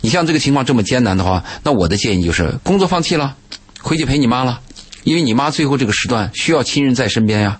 [0.00, 3.36] 你像这个情况这么艰难的话，那我的建议就是工作放弃了，
[3.80, 4.60] 回去陪你妈了，
[5.04, 7.58] 因为你妈最后这个时段需要亲人在身边呀。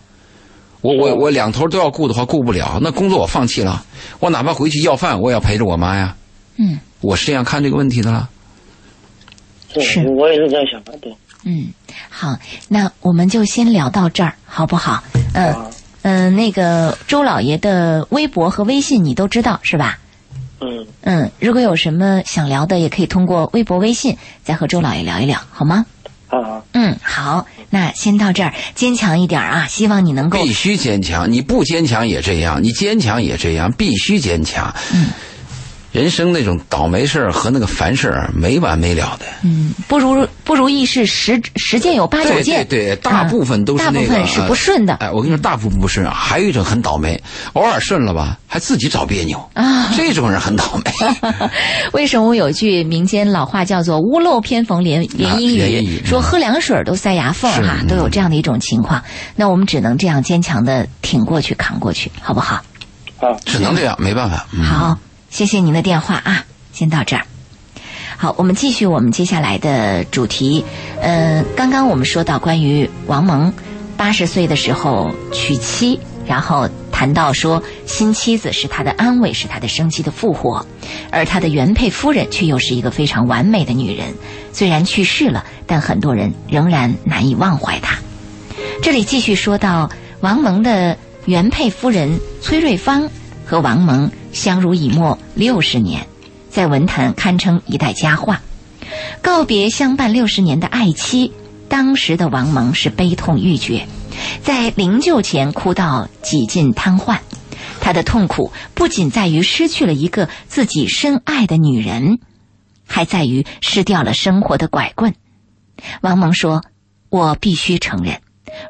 [0.81, 2.81] 我我我两头都要顾的话，顾不了。
[2.83, 3.85] 那工作我放弃了，
[4.19, 6.17] 我哪怕回去要饭，我也要陪着我妈呀。
[6.57, 6.79] 嗯。
[7.01, 8.29] 我是这样看这个问题的啦。
[9.81, 11.15] 是我也是这样想的，对。
[11.45, 11.73] 嗯，
[12.09, 12.37] 好，
[12.69, 15.03] 那我们就先聊到这儿，好不好？
[15.35, 15.55] 嗯
[16.03, 19.99] 嗯，那个周老爷的微博和微信你都知道是吧？
[20.61, 25.87] 嗯嗯，如果有什么想聊的，也可以通过微博、微信再和周老爷聊一聊，好吗？
[26.29, 29.67] 啊，嗯，好，那先到这儿，坚强一点啊！
[29.69, 34.75] 希望你能够必须坚强，你不坚强也这样，你坚强也这样，必须坚强。
[34.95, 35.09] 嗯，
[35.93, 39.27] 人生那种倒霉事儿和那个烦事儿没完没了的。
[39.43, 49.93] 嗯，不如不如意事十十件有八九对件，对对，大部分都是大那个部分是不顺的哎，我跟你说，大部分不顺，还有一种很倒霉，偶尔顺了吧，还自己找别扭啊。
[49.97, 50.93] 这种人很倒霉。
[51.93, 59.03] 为什么有句民间老话叫做“屋漏偏逢连连阴雨”，说喝凉水都塞牙缝哈，嗯都有这样的一种情况。
[59.37, 62.57] 那我们只能这样坚强的挺过去、扛过去，好不好？
[63.21, 64.47] 啊，只能这样，没办法。
[64.53, 64.99] 嗯、好，
[65.33, 67.25] 谢谢您的电话啊，先到这儿。
[68.19, 70.63] 好，我们继续我们接下来的主题。
[71.01, 73.51] 呃，刚刚我们说到关于王蒙
[73.97, 80.67] 八十岁的时候娶妻，然后谈到说新妻子是他的安慰，是他的生机的复活，
[81.11, 84.13] 而他的原配夫人却又是一个非常完美的女人。
[84.53, 87.97] 虽然去世了，但很多人仍然难以忘怀她。
[88.83, 89.89] 这里继续说到
[90.21, 93.09] 王蒙的原配夫人崔瑞芳
[93.47, 96.07] 和王蒙相濡以沫六十年，
[96.51, 98.41] 在文坛堪称一代佳话。
[99.23, 101.33] 告别相伴六十年的爱妻，
[101.69, 103.87] 当时的王蒙是悲痛欲绝，
[104.43, 107.19] 在灵柩前哭到几近瘫痪。
[107.81, 112.19] 他的痛苦不仅在于失去了一个自己深爱的女人，
[112.87, 115.15] 还在于失掉了生活的拐棍。
[116.01, 116.63] 王蒙说
[117.11, 118.21] ：“我必须承认，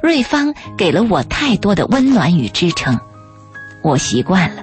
[0.03, 2.99] 瑞芳给了我太多的温暖与支撑。
[3.83, 4.63] 我习惯了，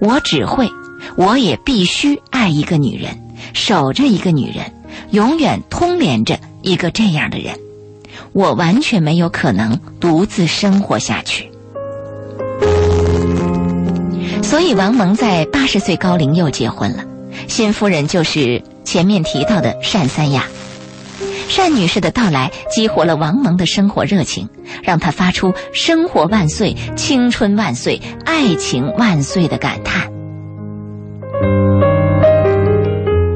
[0.00, 0.68] 我只会，
[1.16, 3.18] 我也必须爱一个女人，
[3.52, 4.72] 守着一个女人，
[5.10, 7.58] 永远通连着一个这样的人。
[8.32, 11.50] 我完全没有可能独自生活下去。”
[14.42, 17.04] 所以，王蒙在八十岁高龄又结婚了，
[17.48, 20.46] 新夫人就是前面提到的单三亚。
[21.56, 24.48] 单女士的到来激活了王蒙的生活热情，
[24.82, 30.08] 让他发出“生活万岁，青春万岁，爱情万岁”的感叹。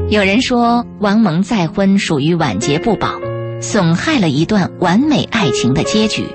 [0.09, 3.19] 有人说，王蒙再婚属于晚节不保，
[3.59, 6.25] 损害了一段完美爱情的结局。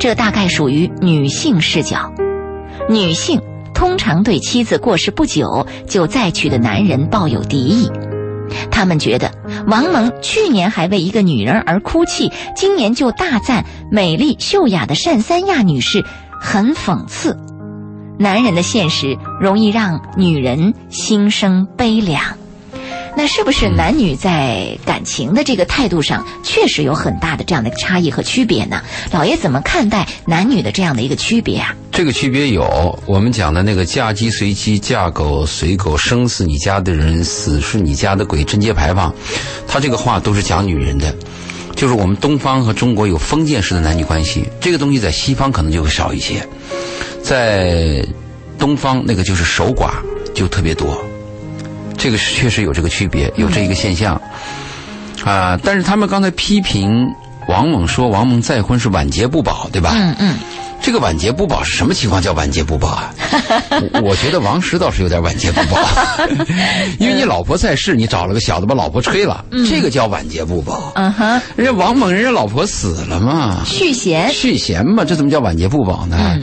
[0.00, 2.12] 这大概属于女性视角，
[2.88, 3.40] 女性。
[3.74, 7.90] 通常对妻子过世不久就再娶的男人抱有敌意，
[8.70, 9.30] 他们觉得
[9.66, 16.04] 王蒙去年还为一个女人而哭泣，今年就大赞美丽秀雅的单三亚女士，
[16.40, 17.38] 很讽刺。
[18.18, 22.22] 男人的现实容易让女人心生悲凉，
[23.16, 28.82] 那是不是男女在感情的这个态度上确实有很大的这样的差异和区别呢？
[29.12, 31.74] 老爷怎么看待男女的这样的一个区别啊？
[31.94, 39.14] 这个区别有，我们讲的那个嫁鸡随鸡，嫁狗随狗，生是你家的人，死是你家的鬼，贞节牌坊，
[39.68, 41.14] 他这个话都是讲女人的，
[41.76, 46.44] 就是我们东方和中国有封建式的男女关系，这个东西在西方可能就会少一些，
[47.22, 48.04] 在
[48.58, 49.92] 东方那个就是守寡
[50.34, 51.00] 就特别多，
[51.96, 54.20] 这个确实有这个区别，有这一个现象，
[55.24, 57.06] 啊、但是他们刚才批评
[57.46, 59.92] 王猛说王猛再婚是晚节不保，对吧？
[59.94, 60.34] 嗯嗯，
[60.84, 62.20] 这个晚节不保是什么情况？
[62.20, 63.14] 叫晚节不保啊？
[63.94, 65.80] 我 我觉得王石倒是有点晚节不保，
[67.00, 70.92] 因为你老婆在世，你找了个小子把老婆吹了，这个叫晚节不保。
[70.94, 76.16] 嗯哼，人家王猛，人家老婆死了嘛，续弦，续弦嘛，这怎么叫晚节不保呢？
[76.34, 76.42] 嗯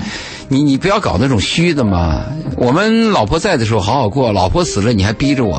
[0.51, 2.25] 你你不要搞那种虚的嘛。
[2.57, 5.57] 我们老婆在的时候好好过，老婆死了你还逼着我、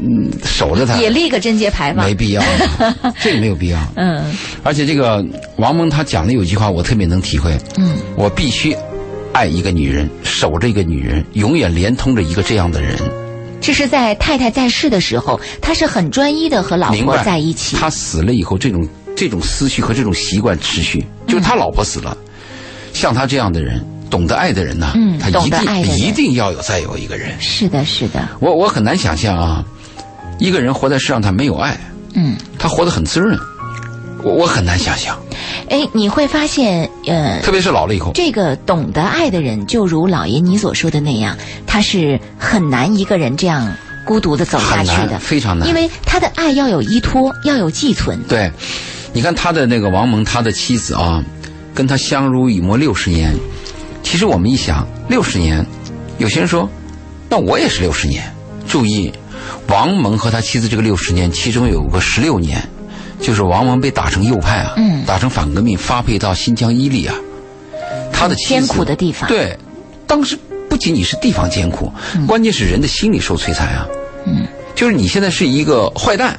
[0.00, 2.14] 嗯、守着她，也立个贞节牌坊没。
[2.14, 2.42] 必要，
[3.20, 3.78] 这个没有必要。
[3.96, 5.22] 嗯而且这个
[5.56, 7.54] 王蒙他讲的有句话，我特别能体会。
[7.76, 8.74] 嗯，我必须
[9.34, 12.96] 爱一个女人，守着一个女人，永远连通着一个这样的人。
[13.60, 17.18] 这是在太太在世的时候，他是很专一的和老婆？
[17.22, 17.76] 在一起。
[17.76, 22.16] 他死了以后，这种这种思绪和这种习惯持续，就是他老婆死了，
[22.94, 27.40] 像他这样的人，懂得爱的人呐，嗯他一定一定要有再有一个人。
[27.40, 29.64] 是的，是的，我我很难想象啊，
[30.38, 31.78] 一个人活在世上他没有爱，
[32.14, 32.36] 嗯。
[32.58, 33.38] 他活得很滋润，
[34.22, 35.18] 我我很难想象，
[35.70, 38.10] 哎，你会发现，呃，特别是老了以后。
[38.14, 41.34] 这个懂得爱的人，就如老爷你所说的那样，
[41.66, 43.72] 他是很难一个人这样
[44.04, 45.66] 孤独的走下去的，非常难。
[45.68, 48.20] 因为他的爱要有依托，要有寄存。
[48.28, 48.50] 对，
[49.12, 51.24] 你看他的那个王蒙，他的妻子啊，
[51.74, 53.34] 跟他相濡以沫六十年。
[54.02, 55.64] 其实我们一想，六十年，
[56.18, 56.68] 有些人说，
[57.28, 58.22] 那我也是六十年。
[58.66, 59.12] 注意，
[59.68, 62.62] 王蒙和他妻子这个六十年，其中有个十六年，
[63.20, 67.14] 就是王蒙被打成右派啊，嗯打成反革命，发配到新疆伊犁啊。
[68.12, 69.58] 他的妻子艰苦的地方对，
[70.06, 70.38] 当时
[70.68, 71.92] 不仅仅是地方艰苦，
[72.26, 73.86] 关键是人的心理受摧残啊。
[74.26, 76.36] 嗯，就是你现在是一个坏蛋，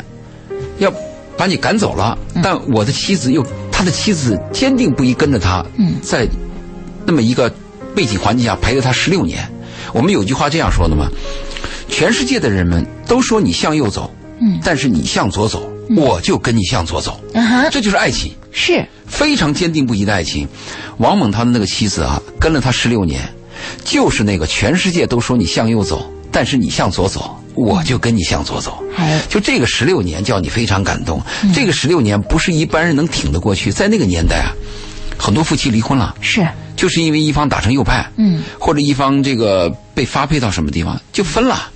[0.77, 0.93] 要
[1.35, 6.27] 把你赶走了，嗯但我的妻子又，他的妻子坚定不移跟着他，嗯在
[7.05, 7.51] 那么一个
[7.95, 9.47] 背景环境下陪了他十六年。
[9.93, 11.09] 我们有句话这样说的嘛：
[11.89, 17.19] 全世界的人们都说你向右走，嗯但是你向左走，我就跟你向左走，
[17.71, 18.33] 这就是爱情。
[18.53, 20.47] 是，非常坚定不移的爱情。
[20.97, 23.21] 王猛他的那个妻子啊，跟了他十六年，
[23.83, 28.83] 就是那个全世界都说你向右走，但是你向左走，我就跟你向左走。
[28.97, 31.21] 哎，就这个十六年，叫你非常感动。
[31.53, 34.51] 这个十六年不是一般人能挺得过去，在那个年代啊，
[35.21, 41.69] 很多夫妻离婚了，是，就是因为一方打成右派，嗯，或者一方这个被发配到什么地方就分了。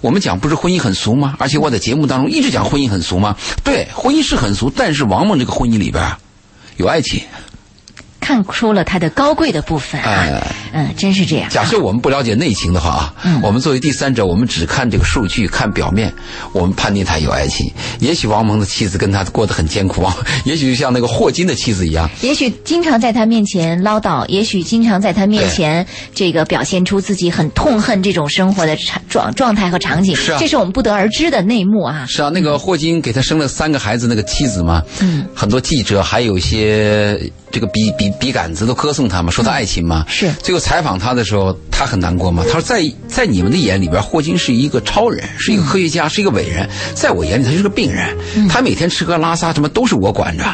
[0.00, 1.34] 我们讲不是婚姻很俗吗？
[1.38, 3.36] 而且我在节目当中一直讲婚姻很俗吗？
[3.64, 6.18] 对，婚姻是很俗，但是王蒙这个婚姻里边啊
[6.76, 7.20] 有爱情。
[8.22, 10.42] 看出了他的高贵的部分啊，哎。
[10.74, 11.50] 嗯，真是这样。
[11.50, 13.38] 假设我们不了解内情的话啊，嗯。
[13.42, 16.10] 我们作为第三者，我们只看这个数据，看表面，
[16.54, 17.70] 我们判定他有爱情。
[17.98, 20.16] 也许王蒙的妻子跟他过得很艰苦啊，
[20.46, 28.74] 也许就像那个霍金的妻子一样，也许经常在他面前唠叨，也许经常在他面前这个表现出自己很痛恨这种生活的
[29.10, 30.38] 状状态和场景，是啊。
[30.40, 32.06] 这是我们不得而知的内幕啊。
[32.08, 37.20] 是啊，那个霍金给他生了三个孩子，那个妻子嘛，嗯，很多记者还有一些
[37.50, 40.04] 这个笔笔笔杆子都歌颂他嘛，说他爱情嘛。
[40.08, 42.44] 是最后采访他的时候，他很难过嘛。
[42.46, 48.16] 他说在在你们的眼里边，霍金是一个超人，是一个科学家，是一个伟人，在我眼里他就是个病人。
[48.48, 50.44] 他每天吃喝拉撒什么都是我管着，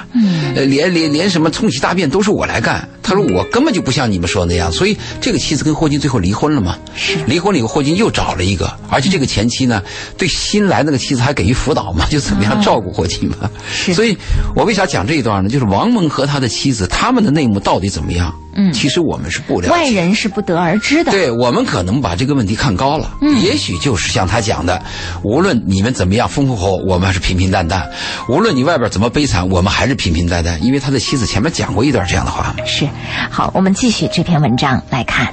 [0.55, 2.89] 连连连什么冲洗大便都是我来干。
[3.03, 6.77] 他说我根本就不像你们说的那样，所以这个妻子跟霍金最后离婚了嘛。
[6.95, 9.83] 是离婚了以后，霍金又找了一个，而且这个前妻呢，
[10.19, 13.51] 对新来那个妻子还给予辅导嘛， 就怎么样照顾霍金嘛。
[13.73, 14.17] 是所以
[14.55, 15.49] 我为啥讲这一段呢？
[15.49, 18.35] 就是王蒙和他的妻子他们的内幕到底怎么样？
[18.55, 19.73] 嗯其实我们是不了解。
[19.73, 21.13] 外人是不得而知的。
[21.13, 24.83] 对我们可能把这个问题看高了，嗯也许就是像他讲的，
[25.23, 27.83] 无论你们怎么样风风火火，我们还是平平淡淡；
[28.29, 30.63] 无论你外边怎么悲惨，我们还是平平淡淡。
[30.65, 32.55] 因为他的妻子前面讲过一段这样的话。
[32.67, 32.89] 是，
[33.31, 35.33] 好，我们继续这篇文章来看。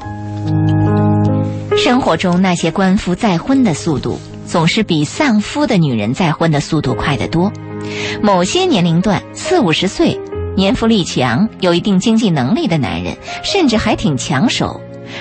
[1.77, 7.51] 生活中那些官夫再婚的速度，总是比丧夫的女人再婚的速度快得多。
[8.21, 10.19] 某些年龄段，四五十岁，
[10.55, 14.79] 年富力强、有一定经济能力的男人，甚至还挺抢手。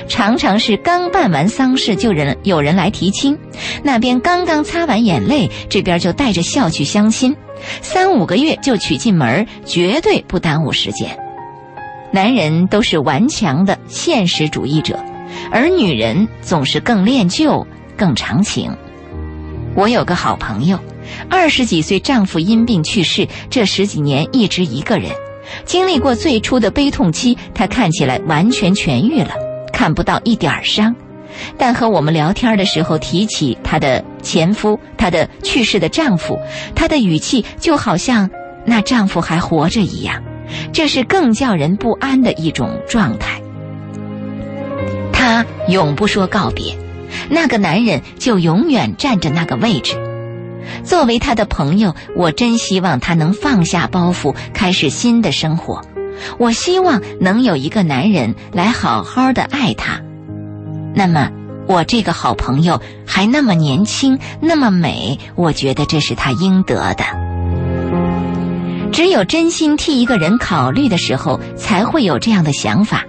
[0.08, 3.38] 常常是刚办完丧事就人有人来提亲，
[3.82, 7.36] 那边刚刚擦完眼泪，这边就带着笑去相亲，
[7.80, 11.16] 三五个月就娶进门，绝对不耽误时间。
[12.10, 14.98] 男人都是顽强的现实主义者，
[15.50, 17.66] 而女人总是更恋旧、
[17.96, 18.74] 更长情。
[19.76, 20.78] 我有个好朋友，
[21.28, 25.10] 二十几岁丈夫因病去世，这十几年一直一个人。
[25.64, 29.34] 经历过最初的悲痛期，她看起来完全痊愈了，
[29.72, 30.94] 看不到一点伤。
[31.58, 36.38] 但和我们聊天的时候提起她的前夫、她的去世的丈夫，
[36.74, 38.30] 她的语气就好像
[38.64, 40.22] 那丈夫还活着一样，
[40.72, 43.40] 这是更叫人不安的一种状态。
[45.12, 46.76] 她永不说告别，
[47.28, 49.96] 那个男人就永远占着那个位置。
[50.84, 55.82] 作为他的朋友，我真希望他能放下包袱，开始新的生活。
[56.38, 60.00] 我希望能有一个男人来好好的爱她。
[60.94, 61.30] 那么，
[61.66, 67.04] 我这个好朋友还那么年轻，那么美，我觉得这是他应得的。
[68.92, 73.04] 只有真心替一个人考虑的时候，才会有这样的想法。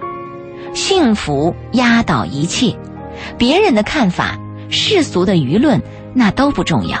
[0.74, 2.76] 幸福压倒一切，
[3.38, 4.36] 别人的看法、
[4.68, 5.80] 世俗的舆论，
[6.12, 6.98] 那都不重要。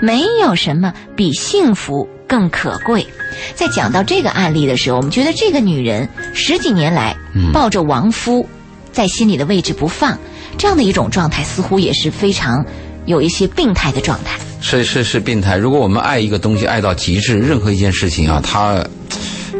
[0.00, 3.06] 没有什么比幸福更可贵。
[3.54, 7.16] 在讲到这个案例的时候，我们觉得这个女人十几年来
[7.52, 8.46] 抱着亡夫，
[8.92, 10.18] 在心里的位置不放，
[10.56, 12.64] 这样的一种状态，似乎也是非常
[13.06, 14.38] 有一些病态的状态。
[14.60, 15.56] 是是是病态。
[15.56, 18.84] 如果我们爱一个东西爱到极致，任何一件事情啊，它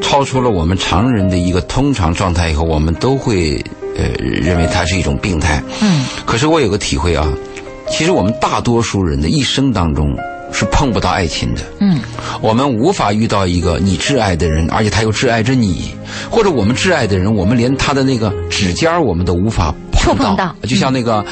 [0.02, 3.64] 超出了我们常人的一个通常状态以后，我们都会
[3.96, 5.62] 呃认为它是一种病态。
[5.80, 6.04] 嗯。
[6.26, 7.32] 可是我有个体会啊，
[7.90, 10.16] 其实我们大多数人的一生当中
[10.52, 11.62] 是碰不到爱情的。
[11.80, 12.00] 嗯。
[12.40, 15.92] 我们无法遇到一个你挚爱的人，而且他又挚爱着你，
[16.30, 20.54] 或者我们挚爱的人，我们连他的那个指尖儿我们都无法触碰碰到。
[20.62, 21.24] 就像那个，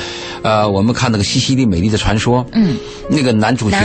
[0.43, 2.77] 呃，我们看那个《西西里美丽的传说》，嗯，
[3.09, 3.79] 那个男主角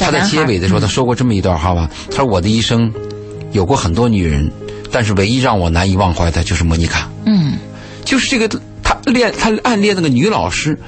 [0.00, 2.90] 他在结尾的时候，他说过这么一段话吧，他说我的一生
[3.52, 4.50] 有过很多女人，
[4.90, 7.58] 但是唯一让我难以忘怀的就是莫妮卡，嗯，
[8.04, 8.48] 就是这个
[8.82, 10.78] 他恋他暗恋那个女老师。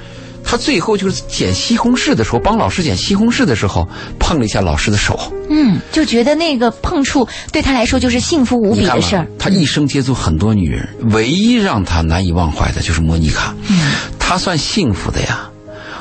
[0.49, 3.85] 他最后就是捡西红柿的时候，帮老师捡西红柿的时候，
[4.17, 5.19] 碰了一下老师的手。
[5.49, 13.53] 嗯，就觉得那个碰触对他来说就是幸福无比的事儿。，他一生接触很多女人，唯一让他难以忘怀的就是莫妮卡。
[13.67, 15.49] 嗯，他算幸福的呀。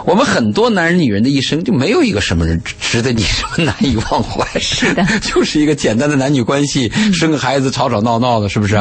[0.04, 4.46] 我们很多男人女人的一生就没有一个什么人值得你什么难以忘怀。
[4.60, 8.78] 是的， 就是一个简单的男女关系，生个孩子吵吵闹闹的，是不是？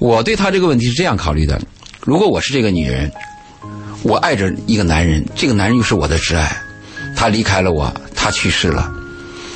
[0.00, 1.60] 我对他这个问题是这样考虑的：
[2.00, 3.08] 如果我是这个女人，
[4.02, 6.56] 我爱着一个男人，这个男人又是我的挚爱，
[7.16, 8.90] 他离开了我，他去世了，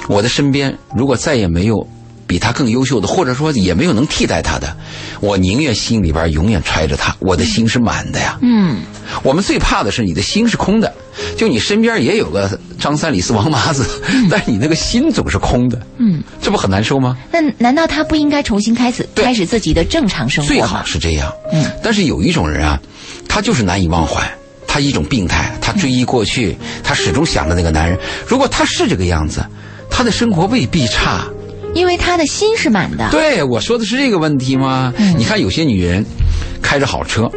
[0.08, 1.86] 我的身边如果再也没有
[2.26, 4.76] 比他更优秀的，或者说也没有能替代他的，
[5.20, 8.38] 我宁愿心里边永远揣着他，我的心是满的呀。
[8.42, 8.80] 嗯，
[9.22, 10.92] 我们最怕的是你的心是空的，
[11.36, 13.86] 就你身边也有个张三李四王麻子，
[14.30, 17.16] 但是你那个心总是空的，嗯，这不很难受吗？
[17.32, 20.60] 那难道他不应该重新开始开始自己的正常生活最？
[20.60, 21.32] 好是这样。
[21.52, 22.80] 嗯，但是有一种人啊，
[23.34, 24.22] 他就是难以忘怀，
[24.64, 27.98] 他一种病态，他追忆过去，他始终想着那个男人。
[28.28, 29.44] 如果他是这个样子，
[29.90, 31.26] 他的生活未必差。
[31.74, 33.08] 因为他的心是满的。
[33.10, 34.94] 对，我说的是这个问题吗？
[34.98, 36.06] 嗯你看有些女人
[36.62, 37.28] 开着好车，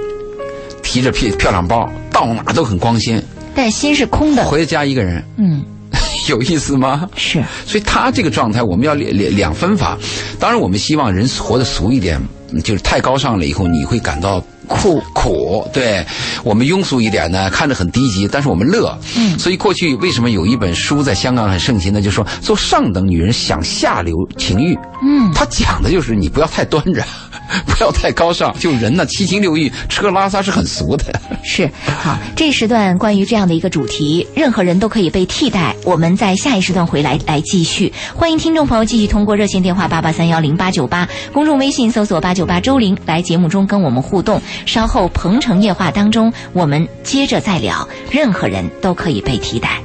[0.84, 3.24] 提着漂漂亮包，到哪都很光鲜，
[3.56, 4.46] 但心是空的。
[4.46, 5.66] 回家一个人，嗯，
[6.30, 7.10] 有意思吗？
[7.16, 9.98] 是，所以他这个状态，我们要两两两分法。
[10.40, 12.22] 当然，我们希望人活得俗一点，
[12.64, 15.70] 就是太高尚了以后，你会感到苦苦。
[15.74, 16.06] 对
[16.44, 18.98] 我们庸俗一点呢，看着很低级，但是我们乐。
[19.16, 22.02] 嗯所以过去为什么有一本书在香港很盛行呢？
[22.02, 24.78] 就是说做上等女人想下流情欲。
[25.04, 27.04] 嗯，他讲的就是你不要太端着，
[27.66, 28.54] 不要太高尚。
[28.60, 31.06] 就人呢，七情六欲，吃喝拉撒是很俗的。
[31.44, 31.70] 是。
[31.86, 35.76] 好，这时段关于这样的一个主题，任何人都可以被替代。
[35.84, 37.92] 我们在下一时段回来来继续。
[38.14, 44.42] 欢迎听众朋友继续通过热线电话八八三幺零八九八，公众微信搜索八九八周玲来节目中跟我们互动。
[44.66, 49.82] 稍后《鹏城夜话》当中，我们接着再聊，任何人都可以被替代。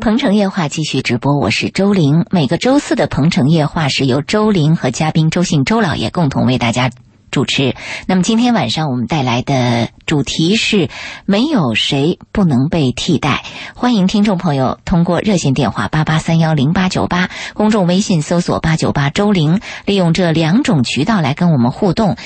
[0.00, 2.24] 鹏城夜话继续直播，我是周玲。
[2.30, 6.90] 每个周四的鹏城夜话是由周玲和嘉宾周信周老爷共同为大家
[7.30, 7.74] 主持。
[8.06, 10.88] 那么今天晚上我们带来的主题是
[11.24, 13.44] 没有谁不能被替代。
[13.74, 22.16] 欢迎听众朋友通过热线电话八八三幺零八九八，公众微信搜索八九八周玲，利用这两种渠道来跟我们互动。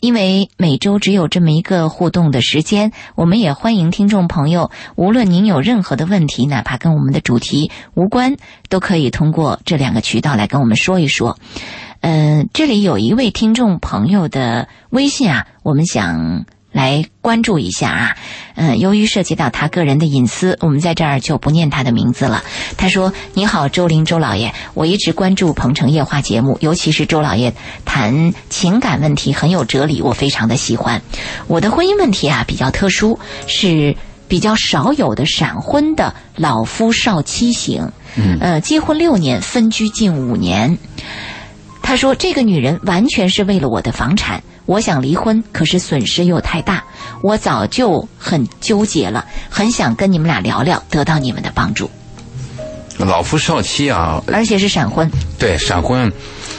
[0.00, 8.36] 因为每周只有这么一个互动的时间，我们也欢迎听众朋友，无论您有任何的问题，哪怕跟我们的主题无关，
[8.68, 11.38] 都可以通过这两个渠道来跟我们说一说。
[12.00, 18.16] 嗯、这里有一位听众朋友的微信啊，我们想来关注一下啊。
[18.54, 22.42] 嗯、由于涉及到他个人的隐私，我们在这儿就不念他的名字了。
[22.76, 27.52] 他说：“你好，周林周老爷，我一直关注《鹏城夜话》节目，尤其是周老爷
[27.84, 31.02] 谈情感问题很有哲理，我非常的喜欢。
[31.48, 33.96] 我的婚姻问题啊比较特殊，是
[34.28, 37.90] 比较少有的闪婚的老夫少妻型。
[38.16, 40.78] 嗯呃，结婚六年，分居近五年。”
[41.90, 46.84] 他他说：“这个女人完全是为了我的房产，我想离婚，可是损失又太大，
[47.20, 51.90] 我早就很纠结了，很想跟你们俩聊聊，得到你们的帮助。
[52.96, 56.08] 老夫少妻啊，而且是闪婚，对闪婚，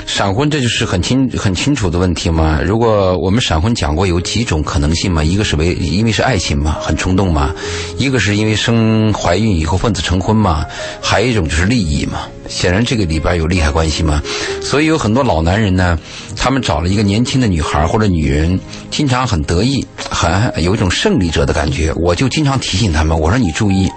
[0.06, 2.60] 闪婚这就是很清很清楚的问题嘛。
[2.62, 7.50] 如果我们闪婚讲过有几种可能性嘛，一个是为因为是爱情嘛，很冲动嘛；
[7.98, 10.66] 一个是因为生怀孕以后奉子成婚嘛；
[11.02, 12.28] 还有一种就是利益嘛。
[12.50, 14.22] 显然这个里边有利害关系嘛。
[14.62, 15.98] 所以有很多老男人呢，
[16.36, 21.94] 他们找了一个年轻的女孩或者女人，经常很得意，很有一种胜利者的感觉。
[21.96, 23.90] 我就经常提醒他们，我说你注意。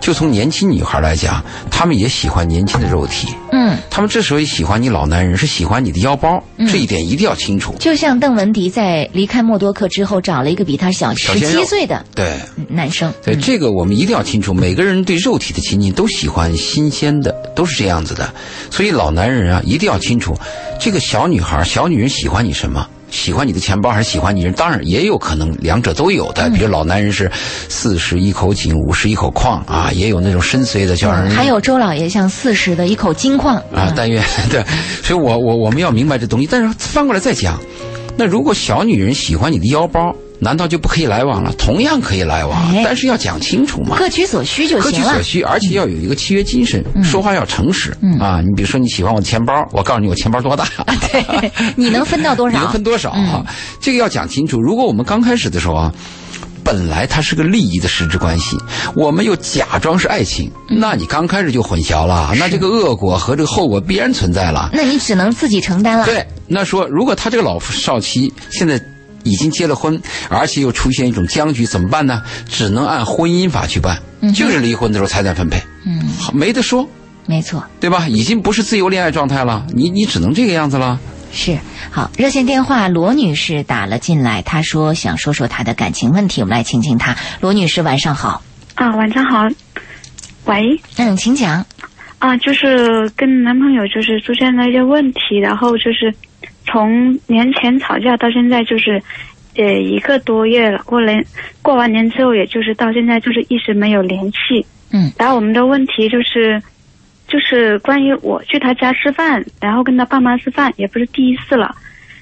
[0.00, 3.28] 就从年轻女孩来讲，她们也喜欢年轻的肉体。
[3.52, 7.74] 嗯，她们之所以喜欢你老男人，是喜欢你的腰包，这一点一定要清楚。
[7.78, 12.34] 就像邓文迪在离开默多克之后，找了一个比他小十七岁的对
[12.68, 13.12] 男生。
[13.22, 14.54] 对，这个我们一定要清楚。
[14.54, 18.32] 每个人对肉体的亲近都喜欢新鲜的，都是这样子的。
[18.70, 20.34] 所以老男人啊，一定要清楚，
[20.78, 22.88] 这个小女孩、小女人喜欢你什么。
[23.10, 24.52] 喜欢你的钱包还是喜欢你人？
[24.52, 26.48] 当然也有可能两者都有的。
[26.50, 27.30] 比如老男人是
[27.68, 31.30] 四十一口井，五十一口矿啊，也有那种深邃的叫人。
[31.30, 33.92] 还有周老爷像四十的一口金矿啊。
[33.96, 34.64] 但愿 对，
[35.02, 36.48] 所以我我我们要明白这东西。
[36.50, 37.60] 但是翻过来再讲，
[38.16, 40.14] 那如果小女人喜欢你的腰包？
[40.40, 41.52] 难道就不可以来往了？
[41.58, 43.96] 同样可以来往，但是要讲清楚嘛。
[43.98, 44.84] 各取所需就行了。
[44.84, 48.40] 各取所需，而且要有一个契约精神，说话要诚实啊。
[48.40, 50.66] 你比如说你喜欢我的钱包，我告诉你我钱包多大，
[51.12, 52.56] 对，你能分到多少？
[52.58, 53.44] 你能分多少啊？
[53.80, 54.58] 这个要讲清楚。
[54.58, 55.92] 如果我们刚开始的时候啊，
[56.64, 58.56] 本来它是个利益的实质关系，
[58.96, 64.70] 我们又假装是爱情，那你刚开始就混淆了，那这个恶果和这个后果必然存在了。
[64.72, 66.06] 那你只能自己承担了。
[66.06, 68.80] 对，那说如果他这个老夫少妻现在。
[69.24, 72.22] 已经结了婚，而且又出现一种僵局，怎么办呢？
[72.48, 74.00] 只能按婚姻法去办，
[74.34, 76.02] 就是离婚的时候财产分配，嗯，
[76.32, 76.88] 没得说，
[77.26, 78.08] 没错，对吧？
[78.08, 80.98] 已经不是自由恋爱状态了，你你只能这个样子了。
[81.32, 81.58] 是，
[81.90, 87.16] 好，热线电话罗女士打了进来，她说想说说她的感情问题，我们来听听她。
[87.40, 88.42] 罗女士，晚上好。
[88.74, 89.46] 啊，晚上好。
[90.46, 90.80] 喂。
[90.96, 91.64] 嗯，请讲。
[92.18, 96.14] 啊，就是跟男朋友就是出现了一些问题，然后就是。
[96.70, 99.02] 从年前吵架到现在，就是，
[99.56, 100.78] 呃，一个多月了。
[100.84, 101.24] 过年
[101.62, 104.64] 过完年之后，也就是到现在，就是一直没有联系。
[104.92, 105.10] 嗯。
[105.18, 106.62] 然后我们的问题就是，
[107.26, 111.74] 就是关于我去他家吃饭，然后跟他爸妈吃饭，也不是第一次了。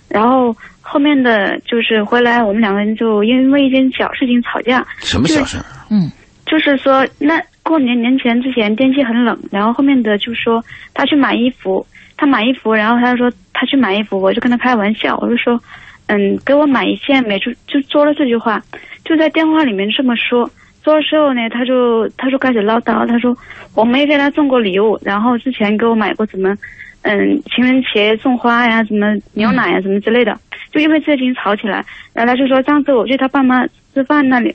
[0.08, 4.86] 然后后面的就是回来，我们两个人就因为一件小事情吵架。
[4.98, 5.58] 什么小事？
[5.90, 6.10] 嗯。
[6.46, 11.86] 就是说，那过年年前之前天气很冷，然后后面的就说他去买衣服。
[12.20, 15.60] 他买衣服，然后他说他去买衣服，我就跟他开玩笑，我就说，
[16.06, 18.62] 嗯，给我买一件没就就说了这句话，
[19.04, 20.48] 就在电话里面这么说。
[20.84, 23.36] 说了之后呢，他就他就开始唠叨，他说
[23.74, 26.56] 我没给他送过礼物，然后之前给我买过什么，
[27.02, 30.38] 嗯，情人节送花呀，什么牛奶呀，什么之类的，
[30.72, 31.84] 就因为这事情吵起来。
[32.12, 34.54] 然后他就说上次我去他爸妈吃饭那里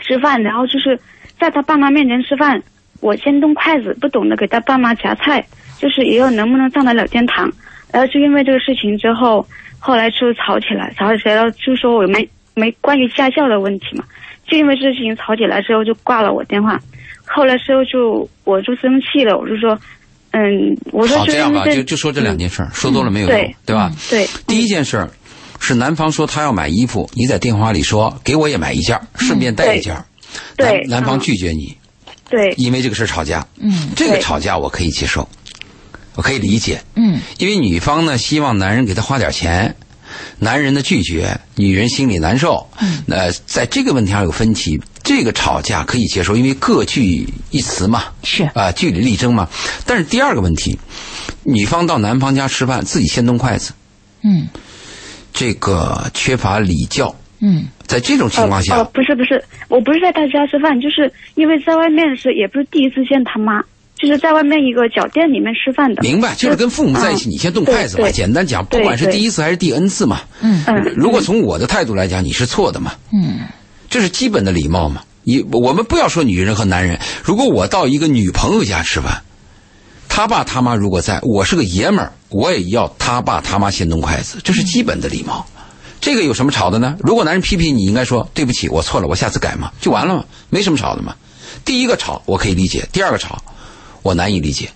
[0.00, 0.96] 吃饭，然后就是
[1.40, 2.62] 在他爸妈面前吃饭，
[3.00, 5.44] 我先动筷子，不懂得给他爸妈夹菜。
[5.78, 7.50] 就是以后能不能上得了天堂，
[7.92, 9.46] 然后就因为这个事情之后，
[9.78, 14.04] 后来就吵起来，吵起来了就说我没没关于驾校的问题嘛，
[14.48, 16.80] 就因为这事情吵起来之后就挂了我电话，
[17.26, 19.78] 后来之后就我就生气了，我就说，
[20.30, 20.40] 嗯，
[20.90, 23.92] 我说这样吧，就就说这两件事，说多了没有用，对吧？
[24.08, 24.26] 对。
[24.46, 25.06] 第一件事
[25.60, 29.96] 是男方说他要买衣服，你在电话里说给我也买一件，顺便带一件，
[30.56, 31.76] 对，男方拒绝你，
[32.30, 35.28] 对，因为这个事吵架，嗯，这个吵架我可以接受。
[36.14, 39.74] 我可以理解，嗯，因为女方呢希望男人给她花点钱，
[40.38, 48.44] 男人的拒绝，女人心里难受，嗯，呃，在这个问题上有分歧，这个吵架可以接受，因为各据一词嘛，是。
[48.54, 49.48] 啊，据理力争嘛。
[49.86, 50.78] 但是第二个问题，
[51.44, 53.72] 女方到男方家吃饭，自己先动筷子，
[54.22, 54.46] 嗯，
[55.32, 63.64] 这个缺乏礼教，嗯，在这种情况下，哦，不是不是，我不是在他家吃饭，就是因为在外面是，也不是第一次见他妈。
[64.02, 66.34] 就是在外面一个小店里面吃饭的，明白？
[66.34, 68.10] 就是跟父母在一起，你先动筷子嘛。
[68.10, 70.22] 简单讲，不管是第一次还是第 N 次嘛。
[70.40, 70.92] 嗯嗯。
[70.96, 72.94] 如果从我的态度来讲，你是错的嘛。
[73.12, 73.42] 嗯。
[73.88, 75.02] 这是基本的礼貌嘛。
[75.22, 76.98] 你我们不要说女人和男人。
[77.22, 79.22] 如果我到一个女朋友家吃饭，
[80.08, 85.46] 他爸他妈如果在，我是个爷们儿，我也要他爸他妈先动筷子，这是基本的礼貌。
[86.00, 86.96] 这个有什么吵的呢？
[86.98, 91.14] 如果男人批评你，应该说对不起，我错了，我下次改嘛，就完了嘛，没什么吵的嘛。
[91.64, 93.40] 第一个吵我可以理解，第二个吵。
[94.02, 94.70] 我难以理解，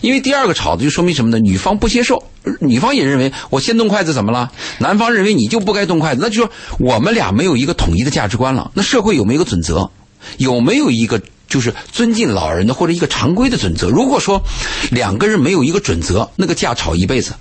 [0.00, 1.38] 因为第二个吵的就说明什么呢？
[1.38, 2.22] 女方不接受，
[2.60, 4.50] 女方也认为我先动筷子怎么了？
[4.78, 8.70] 男方认为你就不该动筷子，那就说我们俩没有一个统一的价值观了。
[8.74, 9.90] 那社会有没有一个准则？
[10.36, 11.20] 有没有一个
[11.50, 13.90] 就是尊敬老人的或者一个常规的准则。
[13.90, 14.40] 如果说
[14.90, 17.34] 两个人没有一个准则，那个架吵一辈子。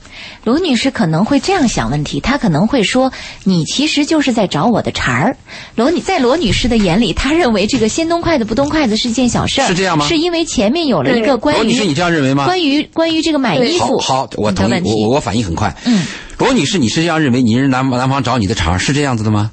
[0.43, 3.11] 罗女士可能会这样想问题，她可能会说
[3.45, 5.37] ：“你其实就是在找我的茬儿。”
[5.75, 12.45] 罗女在罗女士的眼里，她认为这个先动筷子不动筷子是件小事儿，是这样吗是因为前面有了一个关于罗女士，你这样认为吗？
[12.45, 15.73] 关于关于这个买衣服好，好，我同意，我我反应很快。
[15.85, 16.05] 嗯，
[16.39, 17.41] 罗女士，你是这样认为？
[17.41, 19.51] 你是男男方找你的茬儿是这样子的吗？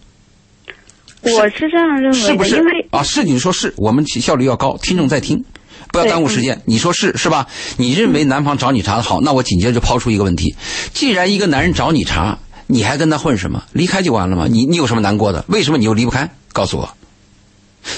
[1.35, 3.03] 我是这样认为的，是不是因为啊？
[3.03, 5.45] 是你说是，我们效率要高，听众在听，
[5.93, 6.61] 不要耽误时间。
[6.65, 7.47] 你说是是吧？
[7.77, 10.55] 你认为男方找你茬的好，那我紧接着就抛出一个问题：
[10.93, 13.63] 既然一个男人找你茬，你还跟他混什么？
[13.73, 14.47] 离开就完了吗？
[14.49, 15.45] 你你有什么难过的？
[15.49, 16.31] 为什么你又离不开？
[16.53, 16.89] 告诉我。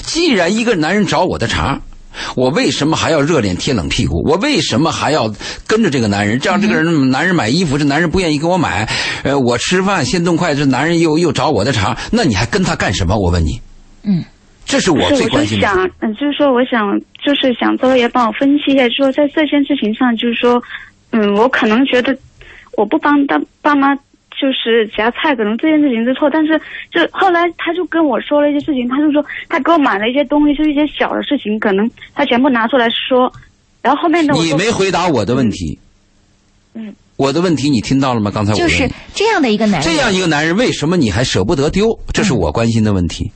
[0.05, 1.81] 既然一个男人找我的茬，
[2.35, 4.21] 我为什么还要热脸贴冷屁股？
[4.25, 5.33] 我为什么还要
[5.67, 6.39] 跟着这个男人？
[6.39, 8.89] 这样这个人男人买衣服，这男人不愿意给我买，
[9.23, 13.15] 呃，我吃饭先动筷子，这男人又又找我的茬，那你还跟他干什么？
[13.17, 13.59] 我问你。
[14.03, 14.23] 嗯，
[14.65, 15.67] 这是我最关心的。
[15.67, 20.61] 想，嗯，就是说，我想，就是想周爷帮我分析一下，就是说在这件事情上，就是说，
[21.11, 22.15] 嗯，我可能觉得
[22.77, 23.95] 我不帮他爸妈
[24.39, 26.57] 就是夹菜，可能这件事情是错，但是
[26.91, 33.29] 就后来他就跟我说了一些事情，他就说他给我买了一些东西，是一些小的事情，可能他全部拿出来说，
[33.81, 35.77] 然后后面的我你没回答我的问题。
[36.73, 38.31] 嗯，我的问题你听到了吗？
[38.33, 41.99] 刚才我问就是这样的一个男人，这样一个男人，为什么你还舍不得丢？
[42.13, 43.29] 这是我关心的问题。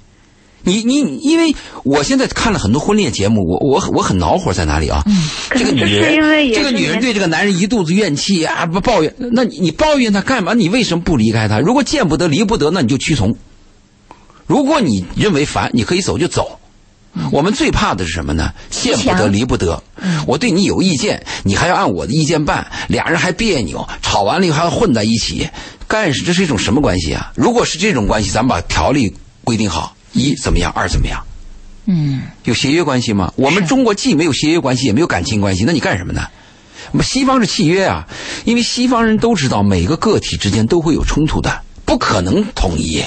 [0.63, 5.03] 你你因为我现在看了很多婚恋节目，我我我很恼火在哪里啊？
[5.51, 9.13] 这个女人，这个女人对这个男人一肚子怨气啊，不抱怨。
[9.17, 10.53] 那你你抱怨他干嘛？
[10.53, 11.59] 你为什么不离开他？
[11.59, 13.35] 如果见不得离不得，那你就屈从。
[14.47, 16.59] 如果你认为烦，你可以走就走。
[17.31, 18.51] 我们最怕的是什么呢？
[18.71, 19.83] 见不得离不得。
[20.25, 25.47] 我对你有意见，你还要按我的意见办，俩人还别扭，吵完了以后还要混在一起，
[25.87, 27.31] 干是这是一种什么关系啊？
[27.35, 31.23] 如果是这种关系，咱们把条例规定好，一怎么样，二怎么样？
[31.85, 33.33] 嗯，有协约关系吗？
[33.35, 36.25] 我们中国既没有协约关系，也没有感情关系，那你干什么呢？
[36.91, 38.07] 我们西方是契约啊，
[38.45, 43.03] 因为西方人都知道每个个体之间都会有冲突的，不可能统一。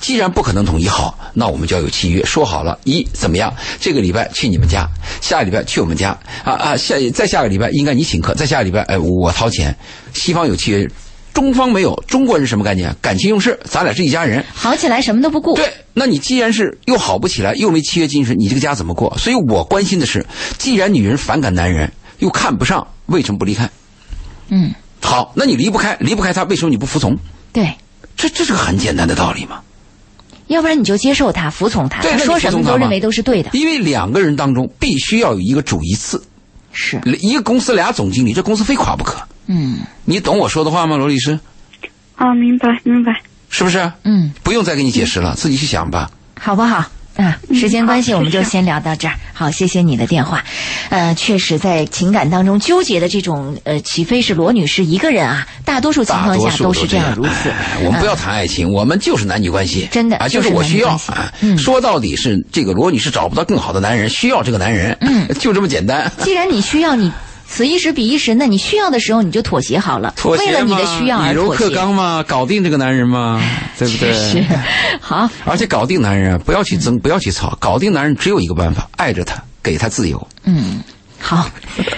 [0.00, 3.54] 既然不可能统一好，那我们就要有契约，说好了，一怎么样？
[3.80, 4.88] 这个礼拜去你们家，
[5.20, 6.10] 下个礼拜去我们家，
[6.44, 9.76] 啊啊，下再下个礼拜应该你请客，再下个礼拜哎我掏钱。
[10.14, 10.90] 西方有契约，
[11.32, 11.94] 中方没有。
[12.06, 12.94] 中国人什么概念？
[13.00, 14.44] 感情用事，咱俩是一家人。
[14.52, 19.16] 好起来什么都不顾，对，那你既然是又好不起来，又没契约精神，你这个家怎么过？
[19.18, 20.26] 所以我关心的是，
[20.58, 23.68] 既然女人反感男人，又看不上，为什么不离开？
[24.48, 27.16] 嗯，好，那你离不开，离不开他，为什么你不服从？
[27.52, 27.72] 对，
[28.16, 29.60] 这这是个很简单的道理嘛。
[30.48, 36.22] 要不然你就接受他，服从他，他说什么都认为都是对的，因为两个人当中必须要有一个主一次，
[36.80, 39.20] 是，一个公司俩总经理，这公司非垮不可。
[39.48, 41.36] 嗯你懂我说的话吗，罗律师？
[42.14, 43.20] 啊，明白明白，
[43.50, 43.90] 是不是？
[44.04, 46.08] 嗯，不用再给你解释了，自己去想吧。
[46.40, 46.84] 好不好？
[47.18, 49.14] 啊，时间关系，我们就先聊到这儿。
[49.34, 50.44] 好，谢谢你的电话。
[50.88, 55.44] 呃，确实，在情感当中纠结的这种，呃，岂非是罗女士一个人啊？
[55.64, 57.50] 大多数情况下都是这样如此。
[57.50, 59.88] 哎我们不要谈爱情，我们就是男女关系。
[59.90, 61.32] 真的啊，就是男女是我需要关系啊。
[61.40, 64.96] 嗯说到底是这个罗女士找不到更好的男人，需要这个男人。
[65.00, 66.10] 嗯， 就这么简单。
[66.22, 67.10] 既然你需要你。
[67.50, 71.64] 此一时彼一时，那你需要的时候你就妥协好了，妥协为了你的需要而以柔妥协。
[71.64, 73.40] 克刚嘛，搞定这个男人嘛，
[73.78, 74.12] 对不对？
[74.12, 74.44] 是，
[75.00, 80.28] 好，而且搞定男人啊，不要去争，不要去吵，搞定男人只有一个办法，爱着他，给他自由。
[80.44, 80.80] 嗯，
[81.18, 81.48] 好，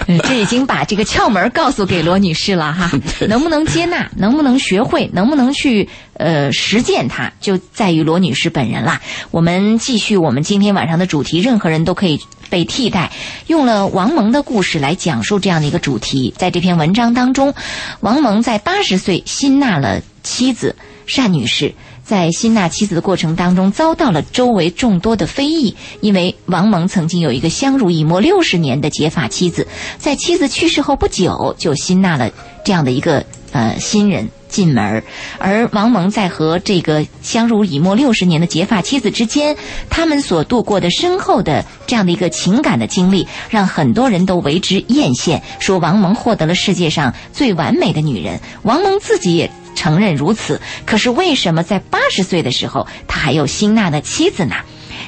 [0.07, 2.89] 嗯这已经把这个窍门告诉给罗女士了哈。
[3.27, 9.01] 能不能接纳，能不能学会，能不能去呃实践它，就在于罗女士本人啦。
[9.31, 12.19] 我们继续我们今天晚上的主题，任何人都可以
[12.51, 13.11] 被替代，
[13.47, 16.31] 用了王蒙的故事来讲述这样的一个主题。
[16.37, 17.53] 在这篇文章当中，
[18.01, 20.75] 王蒙在八十岁新纳了妻子
[21.15, 21.73] 单女士。
[22.03, 29.65] 在新纳妻子的过程当中，遭到了周围众多的非议，因为王蒙曾经有一个相濡以沫六十年的结发妻子，
[29.97, 32.29] 在妻子去世后不久就新纳了
[32.65, 35.01] 这样的一个呃新人进门，
[35.39, 39.55] 而王蒙在和这个相濡以沫六十年的结发妻子之间，
[39.89, 48.39] 他们所度过的深厚的这样的一个情感的经历，让很多人都为之艳羡，说王蒙获得了世界上最完美的女人。
[48.63, 54.55] 王蒙自己也承认如此，可是为什么在八十岁的时候，他还有辛纳的妻子呢？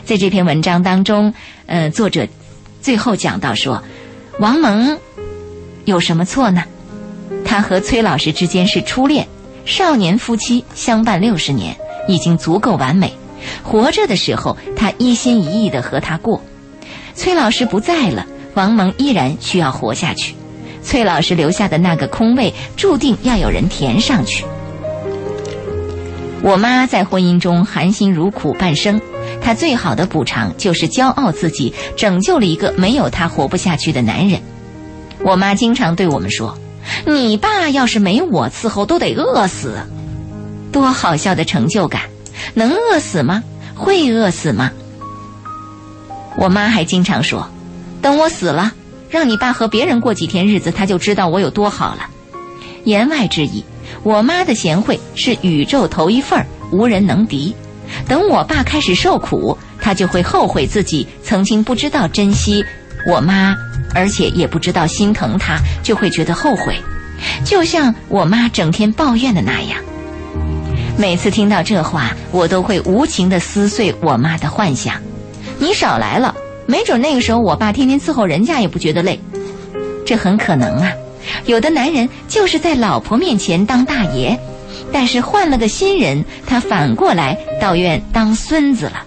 [0.06, 1.34] 在这篇文章当中，
[1.66, 2.28] 呃，作者
[2.82, 3.84] 最后讲到说，
[4.40, 4.98] 王蒙
[5.84, 6.64] 有什么错呢？
[7.46, 9.28] 他和崔老师之间是初恋，
[9.66, 11.76] 少年夫妻相伴六十年，
[12.08, 13.14] 已经足够完美。
[13.64, 16.42] 活着的时候，他一心一意的和他过。
[17.16, 20.36] 崔老师不在了，王蒙依然需要活下去。
[20.82, 24.44] 崔老师留下的那个空位，注定要有人填上去。
[26.42, 29.00] 我妈在婚姻中含辛茹苦半生，
[29.42, 34.42] 她最好的补偿就是骄傲自己拯救了一个没有她活不下去的男人。
[35.22, 36.58] 我妈经常对我们说
[37.06, 39.78] ：“你爸要是没我伺候，都得饿死。”
[40.72, 42.02] 多好笑的成就感！
[42.54, 43.44] 能饿死吗？
[43.76, 44.72] 会饿死吗？
[46.38, 47.48] 我妈还经常说
[48.02, 48.74] ：“等我死了，
[49.10, 52.08] 让你爸和别人过几天日子，他就知道我有多好了。”
[52.86, 53.64] 言外之意，
[54.02, 57.56] 我妈的贤惠是宇宙头一份儿，无人能敌。
[58.08, 62.66] 等我爸开始受苦，他就会后悔自己曾经不知道珍惜
[63.08, 63.56] 我妈，
[63.94, 66.76] 而且也不知道心疼他，就会觉得后悔，
[67.46, 69.80] 就像我妈整天抱怨的那样。
[70.98, 74.96] 每次听到这话，我都会无情地撕碎我妈的幻想。
[75.58, 76.36] 你少来了，
[76.68, 79.20] 没准那个时候我爸天天伺候人家也不觉得累。
[80.06, 80.92] 这很可能啊。
[81.46, 84.38] 有的男人就是在老婆面前当大爷，
[84.92, 89.04] 但是换了个新人，他反过来倒愿当孙子了。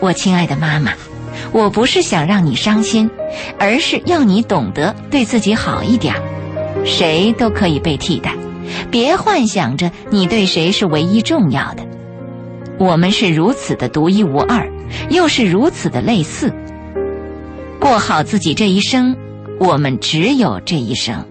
[0.00, 0.92] 我亲爱的妈妈，
[1.52, 3.10] 我不是想让你伤心，
[3.58, 6.14] 而是要你懂得对自己好一点。
[6.84, 8.34] 谁都可以被替代，
[8.90, 11.86] 别幻想着你对谁是唯一重要的。
[12.78, 14.70] 我们是如此的独一无二，
[15.10, 16.52] 又是如此的类似。
[17.80, 19.16] 过好自己这一生。
[19.58, 21.24] 我们只有这一生，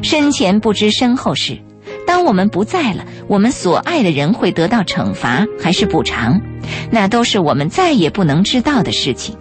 [0.00, 1.58] 身前不知身后事。
[2.06, 6.40] 当我们不在了，我们所爱的人会得到惩罚还是补偿，
[6.90, 9.36] 那都是我们再也不能知道的事情。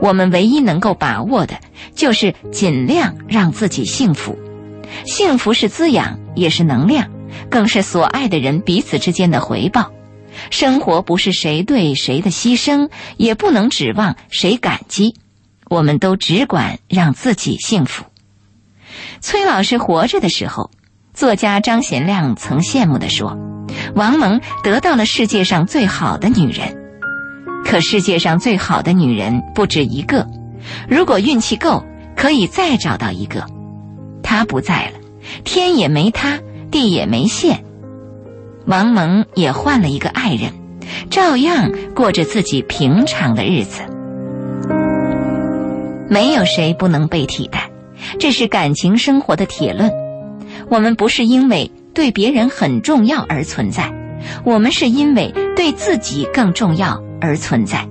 [0.00, 1.58] 我们唯一能够把握的，
[1.94, 4.38] 就是尽量让自己幸福。
[5.04, 7.10] 幸福是滋养，也是能量，
[7.50, 9.90] 更是所爱的人彼此之间的回报。
[10.50, 15.14] 生活不是谁对谁的牺牲，也不能指望谁感激。
[15.68, 18.04] 我们都只管让自己幸福。
[19.20, 20.70] 崔老师活着的时候，
[21.16, 23.38] 作家张贤亮曾羡慕地说
[23.96, 26.76] ：“王蒙得到了世界上最好的女人。
[27.64, 30.26] 可世界上最好的女人不止一个，
[30.86, 31.82] 如果运气够，
[32.14, 33.46] 可以再找到一个。
[34.22, 34.98] 她不在了，
[35.42, 36.38] 天也没塌，
[36.70, 37.64] 地也没陷。
[38.66, 40.52] 王蒙也换了一个爱人，
[41.08, 43.80] 照样过着自己平常的日子。”
[46.10, 47.70] 没有谁不能被替代，
[48.20, 49.90] 这是感情生活的铁论。
[50.68, 53.92] 我们不是因为对别人很重要而存在，
[54.44, 57.86] 我们是因为对自己更重要而存在。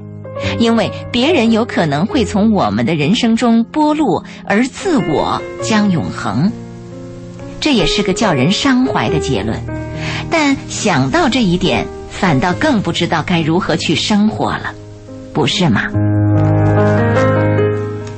[0.59, 6.51] 因为别人有可能会从我们的人生中剥落，而自我将永恒。
[7.61, 9.57] 这也是个叫人伤怀的结论。
[10.29, 14.73] 但想到这一点，反倒更不知道该如何去生活了，
[15.33, 15.83] 不是吗？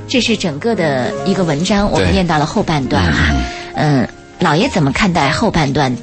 [0.08, 3.36] 这是整个的一个文章，我们念到了后半段哈，
[3.76, 4.08] 嗯，
[4.40, 5.96] 老爷怎么看待后半段？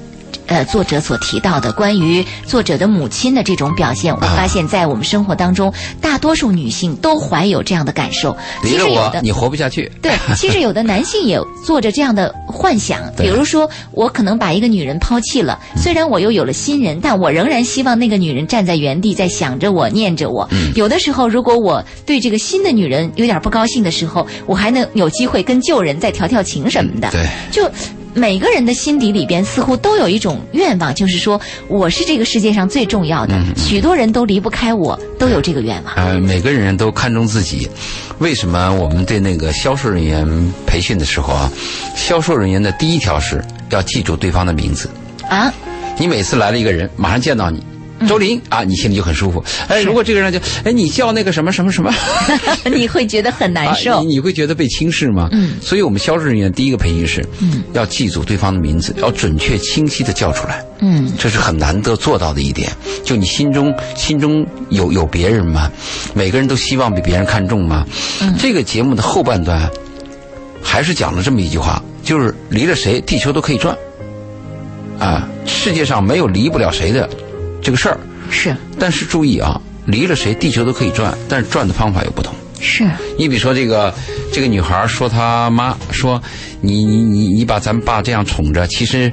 [0.46, 5.72] 呃，作者所提到的关于作者的母亲的这种表现，我发现，在我们生活当中，
[6.02, 8.36] 大多数女性都怀有这样的感受。
[8.62, 9.90] 其实有的，你活不下去。
[10.02, 20.46] 对，其实有的男性也做着这样的幻想， 比如说，我可能把一个女人抛弃了，虽然我又有了新人，但我仍然希望那个女人站在原地，在想着我，念着我。
[20.74, 27.08] 有的时候，如果我对这个新的女人有点不高兴的时候，我还能有机会跟旧人再调调情什么的。
[27.12, 27.66] 对，就。
[28.14, 35.94] 每个人的心底里边似乎都有一种愿望，就是说我是这个世界上最重要的，许多人都离不开我，都有这个愿望。
[35.96, 37.68] 呃，每个人都看重自己。
[38.18, 40.24] 为什么我们对那个销售人员
[40.66, 41.50] 培训的时候啊，
[41.96, 44.88] 销售人员的第一条是要记住对方的名字
[45.28, 45.52] 啊？
[45.98, 47.62] 你每次来了一个人，马上见到你。
[48.08, 49.42] 周林啊，你心里就很舒服。
[49.68, 51.92] 哎，如果这个人就哎，你叫那个什么什么什么，
[52.74, 54.02] 你会觉得很难受。
[54.02, 55.28] 你你会觉得被轻视吗？
[55.32, 55.54] 嗯。
[55.62, 60.64] 所以我们销售人员第一个培训是，嗯，要记住对方的名字，要准确清晰的叫出来。
[60.80, 62.70] 嗯，这是很难得做到的一点。
[63.04, 65.70] 就你心中心中有有别人吗？
[66.14, 67.86] 每个人都希望被别人看重吗？
[68.20, 68.34] 嗯。
[68.38, 69.70] 这个节目的后半段，
[70.62, 73.76] 还是讲了这么一句话，就是离了谁，地球都可以转。
[74.98, 77.08] 啊，世界上没有离不了谁的。
[77.64, 77.98] 这个事儿
[78.30, 82.32] 是，但是注意啊，离了谁地球都可以转，但是转的方法有不同。
[82.60, 82.88] 是，
[83.18, 83.92] 你比如说这个
[84.32, 86.22] 这个女孩说她妈说，
[86.60, 89.12] 你你你你把咱爸这样宠着，其实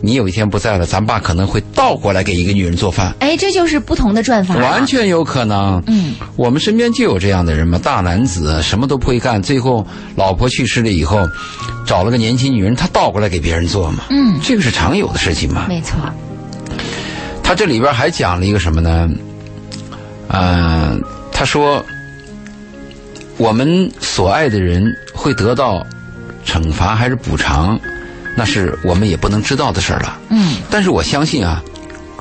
[0.00, 3.14] 你有一天不在了，咱爸可能会倒过来给一个女人做饭。
[3.20, 4.54] 哎，这就是不同的转法。
[4.56, 5.82] 完全有可能。
[5.86, 11.26] 嗯，我们身边就有这样的人嘛，大男子什么都不会干，最后老婆去世了以后，
[11.86, 14.04] 找了个年轻女人，他倒过来给别人做嘛。
[14.10, 15.66] 嗯，这个是常有的事情嘛。
[15.68, 15.98] 没错。
[17.44, 19.08] 他这里边还讲了一个什么呢？
[20.28, 21.84] 嗯，他说，
[23.36, 24.82] 我们所爱的人
[25.14, 25.86] 会得到
[26.44, 27.78] 惩罚还是补偿，
[28.34, 30.18] 那是我们也不能知道的事儿了。
[30.30, 30.56] 嗯。
[30.70, 31.62] 但是我相信啊，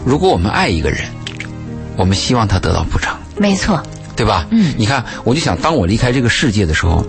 [0.06, 1.00] 如果我们爱一个人，
[1.96, 3.82] 我们希望他得到补偿，没错，
[4.16, 4.46] 对吧？
[4.52, 7.04] 嗯你看，我就想，当我离开这个世界的时候，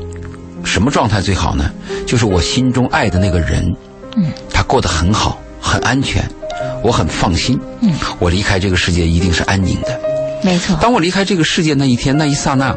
[0.64, 1.70] 什么状态最好呢？
[2.06, 3.66] 就是我心中爱的那个人，
[4.16, 6.24] 嗯，他过得很好，很安全，
[6.84, 9.98] 我很放心，嗯，我离开这个世界一定是安宁的。
[10.42, 12.76] 没错，当我离开这个世界那一天那一刹那，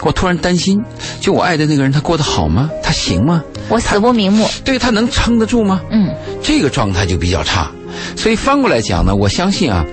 [0.00, 0.82] 我突然担心，
[1.20, 2.70] 就我爱的那个人，他过得好吗？
[2.82, 3.44] 他行吗？
[3.68, 4.48] 我死不瞑目。
[4.64, 5.82] 对他能撑得住吗？
[5.90, 6.08] 嗯，
[6.42, 7.70] 这个状态就比较差。
[8.16, 9.84] 所以翻过来讲呢，我相信啊，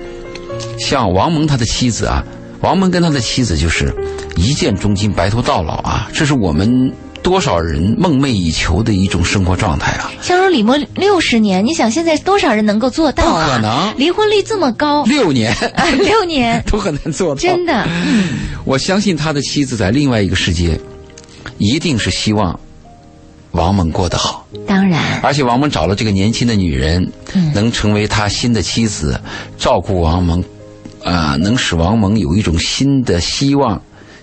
[0.78, 2.24] 像王蒙他的妻子啊，
[2.62, 3.94] 王蒙跟他的妻子就是
[4.36, 6.90] 一见钟情、白头到老啊，这是我们
[7.22, 10.10] 多少人梦寐以求的一种生活状态啊。
[10.22, 13.46] 相濡以沫六十年，你想现在多少人能够做到啊？
[13.46, 13.94] 不可能。
[13.96, 15.52] 离婚率这么高，六年。
[15.74, 20.80] 啊，六年， 都很难做到，真的，嗯，我相信他的妻子在另外一个世界，
[21.58, 22.58] 一定是希望
[23.52, 24.46] 王蒙过得好。
[24.66, 27.52] 当然，而且王蒙找了这个年轻的女人，嗯。
[27.54, 29.20] 能成为他新的妻子，
[29.58, 30.42] 照顾王蒙，
[31.04, 33.80] 啊、能使王蒙有一种新的希望，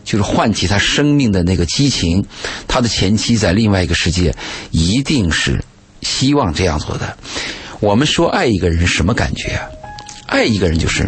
[0.07, 2.25] 就是唤起他生命的那个激情。
[2.65, 4.33] 他的前妻在另外一个世界，
[4.71, 5.61] 一定是
[6.01, 7.17] 希望这样做的。
[7.81, 9.67] 我们说爱一个人什么感觉啊？
[10.25, 11.07] 爱一个人就是，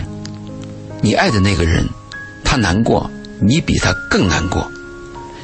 [1.01, 1.87] 你爱的那个人，
[2.43, 3.09] 他难过，
[3.41, 4.61] 你比他更难过；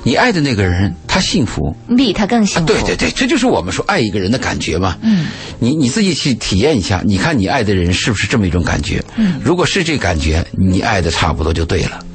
[0.04, 2.68] 你爱的那个人，他幸福，你比他更幸福。
[2.68, 4.98] 对对对，这就是我们说爱一个人的感觉嘛。
[5.02, 5.28] 嗯，
[5.60, 9.04] 你你自己去体验一下，你看你爱的人是不是这么一种感觉？
[9.16, 12.06] 嗯，如果是这感觉，你爱的差不多就对了。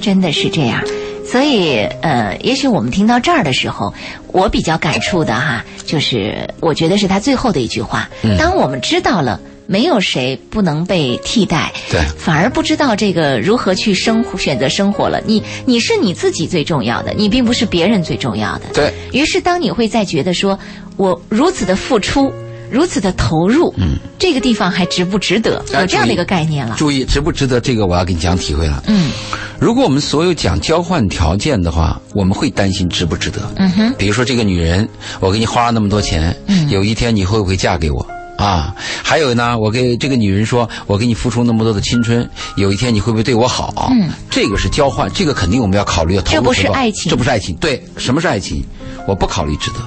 [0.00, 0.82] 真的是这样。
[1.24, 3.94] 所以，呃，也许我们听到这儿的时候，
[4.28, 8.08] 我比较感触的哈，就是我觉得是他最后的一句话。
[8.22, 15.20] 嗯当我们知道了没有谁不能被替代，对反而不知道这个如何去生活，选择生活了。
[15.24, 18.62] 你你是你自己最重要的，你并不是别人最重要的。
[18.74, 20.58] 对于是，当你会再觉得说，
[20.96, 22.32] 我如此的付出，
[22.68, 25.64] 如此的投入，嗯，这个地方还值不值得？
[25.74, 26.74] 有这样的一个概念了。
[26.76, 27.60] 注意值不值得？
[27.60, 28.82] 这个我要给你讲体会了。
[28.88, 29.12] 嗯
[29.60, 33.52] 如果我们所有讲交换条件的话，我们会担心值不值得。
[33.56, 34.88] 嗯哼，比如说这个女人，
[35.20, 38.06] 我给你花了那么多钱，嗯有一天你会不会嫁给我？
[38.38, 43.90] 啊，还有呢，我给这个女人说，我给你付出那么多的青春，有一天你会不会对我好？
[43.92, 47.54] 嗯，这个是交换，这个肯定我们要考虑要投入这不是爱情这不是爱情。
[47.56, 48.64] 对，什么是爱情？
[49.06, 49.78] 我不考虑值得，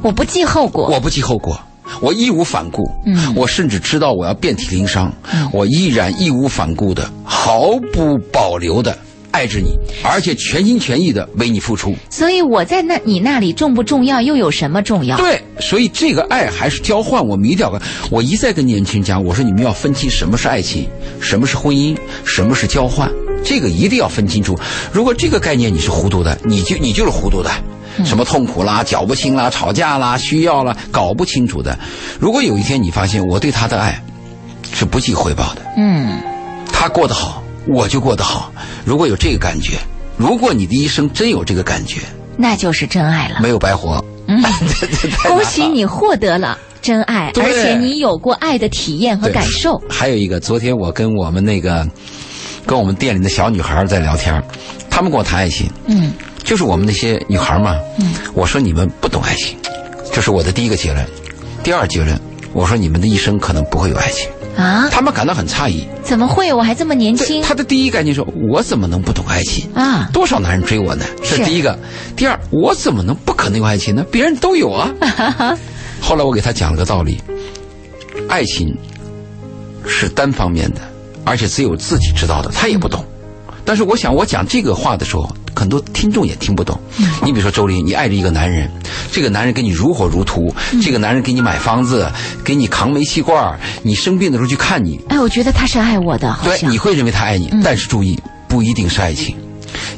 [0.00, 0.88] 我不计后果。
[0.88, 1.60] 我不计后果，
[2.00, 2.90] 我义无反顾。
[3.04, 5.12] 嗯我甚至知道我要遍体鳞伤，
[5.52, 8.96] 我依然义无反顾的、毫不保留的
[9.30, 11.94] 爱着你，而且全心全意的为你付出。
[12.10, 15.16] 所以我在那你那里重不重要，又有什么重要？
[15.16, 17.26] 对，所以这个爱还是交换。
[17.26, 20.86] 我们一定要，我一再跟年轻人讲，我说你们要分清什么是爱情，
[21.20, 23.10] 什么是婚姻，什么是交换，
[23.44, 24.58] 这个一定要分清楚。
[24.92, 27.50] 如果这个概念你是糊涂的，你就你就是糊涂的。
[28.04, 31.78] 什么痛苦啦、搅不清啦、吵架啦、需要啦，搞不清楚的。
[32.18, 34.00] 如果有一天你发现我对他的爱
[34.72, 36.18] 是不计回报的，嗯，
[36.72, 38.52] 他过得好，我就过得好。
[38.84, 39.78] 如果有这个感觉，
[40.16, 42.00] 如果你的一生真有这个感觉，
[42.36, 43.40] 那就是真爱了。
[43.40, 44.02] 没有白活。
[44.26, 44.42] 嗯，
[45.28, 49.80] 恭喜你获得了真爱，对而且你有过爱的体验和感受。
[49.88, 51.86] 还有一个，昨天我跟我们那个，
[52.64, 54.42] 跟我们店里的小女孩在聊天，
[54.88, 56.12] 她们跟我谈爱情，嗯
[56.44, 57.76] 就是我们那些女孩嘛。
[57.98, 59.56] 嗯，我说你们不懂爱情，
[60.12, 61.04] 这是我的第一个结论。
[61.62, 62.18] 第二结论，
[62.52, 64.28] 我说你们的一生可能不会有爱情。
[64.60, 65.86] 啊，他们感到很诧异。
[66.02, 66.52] 怎么会？
[66.52, 69.68] 我还这么年，轻他的第一概念说，我怎么能不懂爱情？
[69.74, 70.08] 啊？
[70.12, 71.04] 多少男人追我呢？
[71.22, 71.78] 是第一个。
[72.14, 74.04] 第二，我怎么能不可能有爱情呢？
[74.10, 74.90] 别人都有啊。
[76.02, 77.20] 后来我给他讲了个道理：
[78.28, 78.76] 爱情
[79.86, 80.80] 是单方面的，
[81.24, 83.04] 而且只有自己知道的，他也不懂。
[83.64, 86.78] 但是我想，我讲这个话的时候，很多听众也听不懂。
[87.24, 88.70] 你比如说周林，你爱着一个男人，
[89.12, 92.10] 这个男人给你如火如荼，这个男人给你买房子，
[92.44, 97.60] 给你扛煤气罐儿，你生病的时候去看你，哎，我觉得他是爱我的，对，你会认为他爱你，嗯。
[97.62, 99.36] 但是注意，不一定是爱情。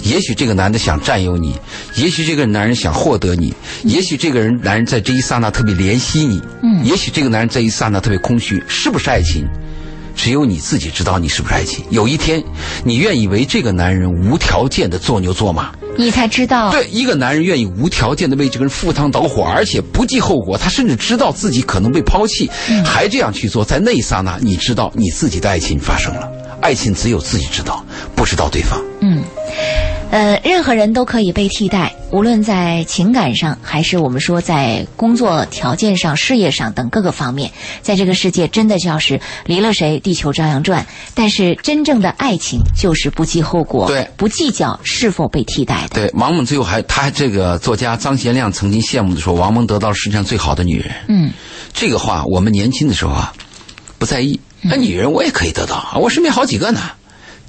[0.02, 1.56] 也许这个男的想占有你，
[1.94, 6.84] 也许这个男人想获得你，也许这个人男人在这一刹那特别怜惜你，嗯。
[6.84, 9.46] 也许这个男人在一刹那特别空虚，是不是爱情？
[10.14, 11.84] 只有你自己知道你是不是爱情。
[11.90, 12.42] 有一天，
[12.84, 16.70] 你愿意为这个男人无条件的做牛做马，你才知道。
[16.70, 22.50] 对，一个男人愿意无条件的为这个人赴汤蹈火，而且不计后果，他甚至知道自己可能被抛弃，
[22.84, 26.30] 还这样去做，在那一刹那，你知道你自己的爱情发生了。
[26.60, 27.84] 爱情只有自己知道，
[28.14, 28.80] 不知道对方。
[29.00, 29.22] 嗯，
[30.12, 37.50] 呃，任何人都可以被替代，无论在情感上，还是我们说在工作条件上、事业上等各个方面，
[37.80, 40.86] 在这个世界真的就是离了谁，地球照样转。
[41.14, 45.94] 但是真正的爱情就是不计后果，对不计较是否被替代的。
[45.94, 50.92] 对，王蒙最后还，他这个作家张贤亮曾经羡慕的说，王蒙得到了世界上最好的女人。
[51.08, 51.32] 嗯，
[51.72, 53.32] 这个话我们年轻的时候啊，
[53.96, 54.38] 不在意。
[54.60, 56.82] 那女人我也可以得到啊，我身边好几个呢。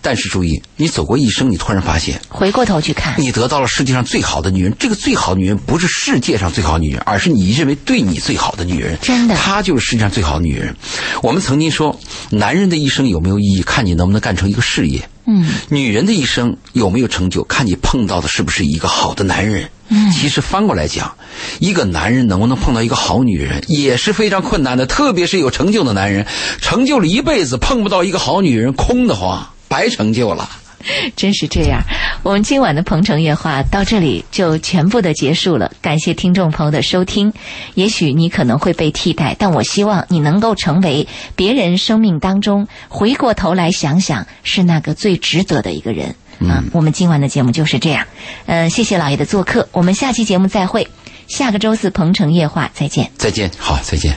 [0.03, 4.75] 但是注意，你走过一生，你突然发现，回过头去看，你得到了世界上最好的女人。
[4.77, 8.97] 这个最好的女人不是世界上最好女人，而是你认为对你最好的女人。
[9.01, 10.75] 真的她就是世界上最好的女人。
[11.23, 11.97] 我们曾经说，
[12.29, 15.09] 男人的一生有没有意义，看你能不能干成一个事业。
[15.25, 19.69] 嗯，女人的一生有没有成就，看你碰到的是不是一个好的男人。
[19.89, 21.15] 嗯其实翻过来讲，
[21.59, 26.25] 一个男人能不能碰到一个好女人也是非常困难的，特别是有成就的男人，
[26.61, 30.47] 成就了一辈子碰不到一个好女人，空的慌，白成就了。
[31.15, 31.81] 真是这样。
[32.23, 37.31] 我们今晚的《鹏城夜话》到这里就全部的结束了，感谢听众朋友的收听。
[37.73, 41.07] 也许你可能会被替代，但我希望你能够成为
[41.37, 46.13] 别人生命当中回过头来想想是那个最值得的一个人。
[46.41, 48.05] 啊，我们今晚的节目就是这样。
[48.47, 50.85] 嗯、谢谢老爷的做客，我们下期节目再会。
[51.29, 53.09] 下个周四《鹏城夜话》再见。
[53.17, 54.13] 再见，好，再见。